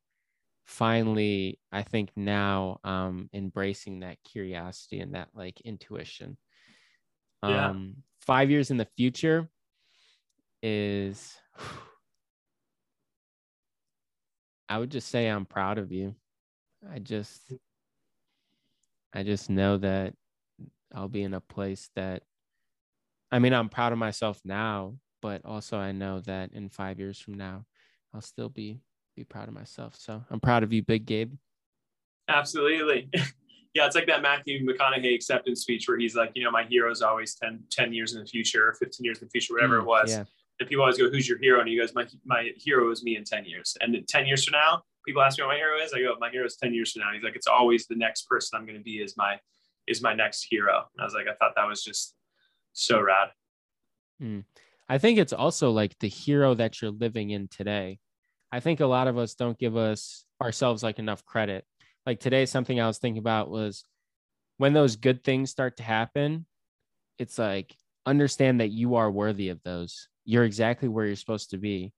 [0.64, 6.38] finally i think now um embracing that curiosity and that like intuition
[7.42, 7.68] yeah.
[7.68, 9.48] um five years in the future
[10.62, 11.36] is
[14.68, 16.14] i would just say i'm proud of you
[16.90, 17.52] i just
[19.12, 20.14] i just know that
[20.94, 22.22] i'll be in a place that
[23.30, 27.20] i mean i'm proud of myself now but also i know that in five years
[27.20, 27.66] from now
[28.14, 28.80] i'll still be
[29.14, 29.94] be proud of myself.
[29.96, 31.32] So I'm proud of you, Big Gabe.
[32.28, 33.08] Absolutely.
[33.74, 36.90] yeah, it's like that Matthew McConaughey acceptance speech where he's like, you know, my hero
[36.90, 39.78] is always 10, 10 years in the future, or 15 years in the future, whatever
[39.78, 40.10] mm, it was.
[40.10, 40.24] Yeah.
[40.60, 41.60] And people always go, who's your hero?
[41.60, 43.76] And he goes, my, my hero is me in 10 years.
[43.80, 45.92] And 10 years from now, people ask me what my hero is.
[45.92, 47.08] I go, my hero is 10 years from now.
[47.08, 49.38] And He's like, it's always the next person I'm going to be is my,
[49.88, 50.84] is my next hero.
[50.94, 52.14] And I was like, I thought that was just
[52.72, 53.30] so rad.
[54.22, 54.44] Mm.
[54.88, 57.98] I think it's also like the hero that you're living in today.
[58.54, 61.64] I think a lot of us don't give us ourselves like enough credit.
[62.06, 63.84] Like today, something I was thinking about was
[64.58, 66.46] when those good things start to happen,
[67.18, 67.74] it's like
[68.06, 70.08] understand that you are worthy of those.
[70.24, 71.92] You're exactly where you're supposed to be.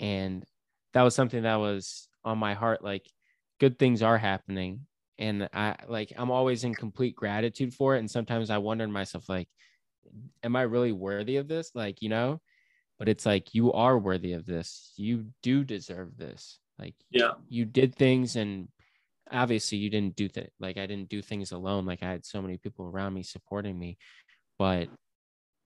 [0.00, 0.46] And
[0.94, 2.82] that was something that was on my heart.
[2.82, 3.04] Like
[3.60, 4.86] good things are happening.
[5.18, 7.98] And I like I'm always in complete gratitude for it.
[7.98, 9.48] And sometimes I wonder to myself, like,
[10.42, 11.72] am I really worthy of this?
[11.74, 12.40] Like, you know,
[12.98, 14.92] but it's like you are worthy of this.
[14.96, 16.58] You do deserve this.
[16.78, 18.68] Like, yeah, you did things and
[19.30, 20.52] obviously you didn't do that.
[20.60, 21.86] Like I didn't do things alone.
[21.86, 23.98] Like I had so many people around me supporting me,
[24.58, 24.88] but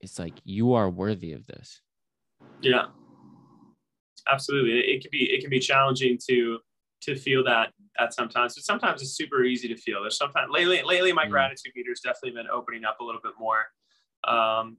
[0.00, 1.80] it's like you are worthy of this.
[2.60, 2.86] Yeah,
[4.30, 4.80] absolutely.
[4.80, 6.58] It can be it can be challenging to
[7.02, 10.02] to feel that at sometimes, but sometimes it's super easy to feel.
[10.02, 11.30] There's sometimes lately lately my mm.
[11.30, 13.64] gratitude meter has definitely been opening up a little bit more.
[14.24, 14.76] Um,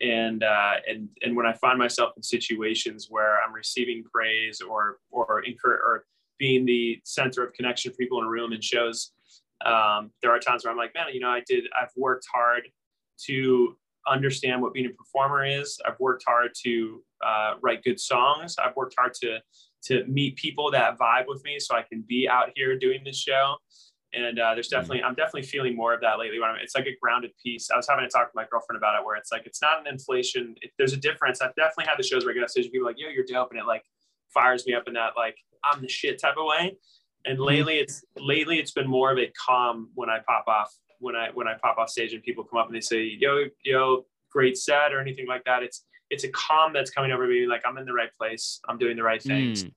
[0.00, 4.98] and uh, and and when I find myself in situations where I'm receiving praise or
[5.10, 6.04] or incur or
[6.38, 9.12] being the center of connection for people in a room and shows,
[9.64, 11.64] um, there are times where I'm like, man, you know, I did.
[11.80, 12.68] I've worked hard
[13.26, 13.76] to
[14.08, 15.78] understand what being a performer is.
[15.86, 18.56] I've worked hard to uh, write good songs.
[18.58, 19.38] I've worked hard to
[19.82, 23.18] to meet people that vibe with me, so I can be out here doing this
[23.18, 23.56] show.
[24.12, 24.80] And uh, there's mm-hmm.
[24.80, 26.40] definitely, I'm definitely feeling more of that lately.
[26.40, 27.70] When I'm, it's like a grounded piece.
[27.70, 29.80] I was having to talk to my girlfriend about it, where it's like it's not
[29.80, 30.54] an inflation.
[30.62, 32.86] If there's a difference, I've definitely had the shows where I get off stage, people
[32.86, 33.84] like, "Yo, you're dope," and it like
[34.32, 36.76] fires me up in that like I'm the shit type of way.
[37.24, 37.46] And mm-hmm.
[37.46, 41.28] lately, it's lately it's been more of a calm when I pop off when I
[41.32, 44.56] when I pop off stage and people come up and they say, "Yo, yo, great
[44.56, 45.62] set" or anything like that.
[45.62, 48.78] It's it's a calm that's coming over me, like I'm in the right place, I'm
[48.78, 49.72] doing the right things, mm.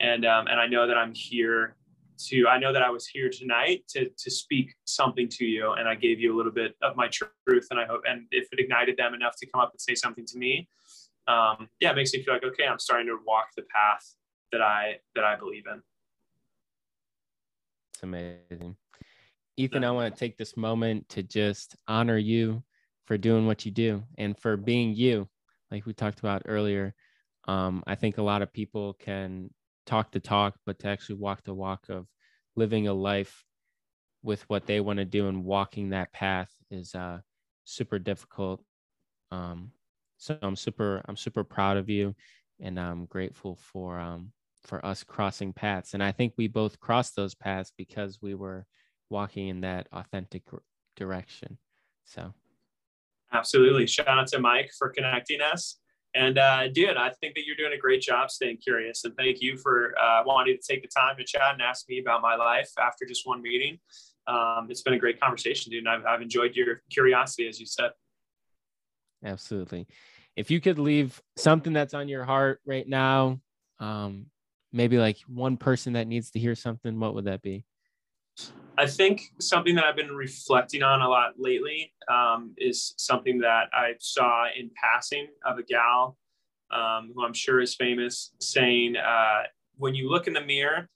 [0.00, 1.76] and um, and I know that I'm here
[2.18, 2.46] to.
[2.48, 5.94] I know that I was here tonight to to speak something to you, and I
[5.94, 8.96] gave you a little bit of my truth, and I hope, and if it ignited
[8.96, 10.68] them enough to come up and say something to me,
[11.26, 14.14] um, yeah, it makes me feel like okay, I'm starting to walk the path
[14.52, 15.82] that I that I believe in.
[17.94, 18.76] It's amazing.
[19.56, 22.62] Ethan, I want to take this moment to just honor you
[23.06, 25.28] for doing what you do and for being you,
[25.70, 26.94] like we talked about earlier.
[27.46, 29.50] Um, I think a lot of people can
[29.86, 32.06] talk the talk, but to actually walk the walk of
[32.56, 33.44] living a life
[34.22, 37.18] with what they want to do and walking that path is uh,
[37.64, 38.62] super difficult.
[39.30, 39.72] Um,
[40.18, 42.14] so I'm super, I'm super proud of you,
[42.60, 45.94] and I'm grateful for um, for us crossing paths.
[45.94, 48.66] And I think we both crossed those paths because we were
[49.10, 50.42] walking in that authentic
[50.96, 51.58] direction.
[52.04, 52.32] So,
[53.32, 53.86] absolutely.
[53.86, 55.78] Shout out to Mike for connecting us.
[56.14, 59.04] And uh, dude, I think that you're doing a great job staying curious.
[59.04, 62.00] And thank you for uh, wanting to take the time to chat and ask me
[62.00, 63.78] about my life after just one meeting.
[64.26, 65.86] Um, it's been a great conversation, dude.
[65.86, 67.90] And I've, I've enjoyed your curiosity, as you said.
[69.24, 69.86] Absolutely.
[70.36, 73.40] If you could leave something that's on your heart right now,
[73.78, 74.26] um,
[74.72, 77.64] maybe like one person that needs to hear something, what would that be?
[78.78, 83.68] I think something that I've been reflecting on a lot lately um, is something that
[83.72, 86.16] I saw in passing of a gal
[86.70, 89.42] um, who I'm sure is famous saying, uh,
[89.76, 90.88] when you look in the mirror,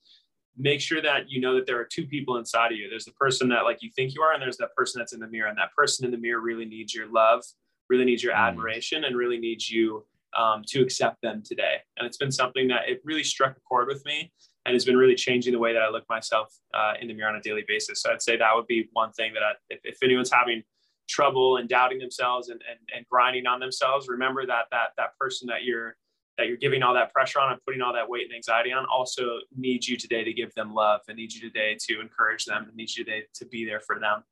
[0.56, 2.88] make sure that you know that there are two people inside of you.
[2.88, 5.20] There's the person that like you think you are, and there's that person that's in
[5.20, 5.48] the mirror.
[5.48, 7.44] And that person in the mirror really needs your love,
[7.90, 8.38] really needs your mm.
[8.38, 10.06] admiration, and really needs you
[10.36, 11.76] um, to accept them today.
[11.98, 14.32] And it's been something that it really struck a chord with me
[14.66, 17.30] and it's been really changing the way that I look myself uh, in the mirror
[17.30, 18.02] on a daily basis.
[18.02, 20.62] So I'd say that would be one thing that I, if, if anyone's having
[21.08, 25.46] trouble and doubting themselves and, and, and grinding on themselves, remember that that that person
[25.48, 25.96] that you're
[26.36, 28.84] that you're giving all that pressure on and putting all that weight and anxiety on
[28.92, 32.64] also needs you today to give them love and needs you today to encourage them
[32.64, 34.22] and needs you today to be there for them.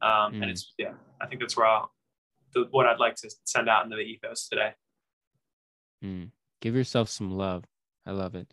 [0.00, 0.42] Um, mm.
[0.42, 1.92] And it's yeah, I think that's where I'll,
[2.54, 4.72] the, what I'd like to send out into the ethos today.
[6.02, 6.30] Mm.
[6.60, 7.64] Give yourself some love.
[8.06, 8.52] I love it.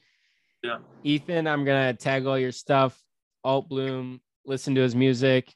[0.67, 0.79] Yeah.
[1.03, 3.01] Ethan, I'm gonna tag all your stuff.
[3.43, 5.55] Alt Bloom, listen to his music.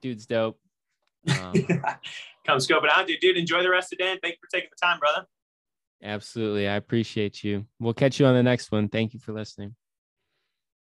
[0.00, 0.58] Dude's dope.
[1.28, 1.54] Um,
[2.46, 3.20] Come scope it out, dude.
[3.20, 4.12] Dude, enjoy the rest of the day.
[4.12, 5.26] And thank you for taking the time, brother.
[6.02, 6.66] Absolutely.
[6.66, 7.66] I appreciate you.
[7.78, 8.88] We'll catch you on the next one.
[8.88, 9.74] Thank you for listening.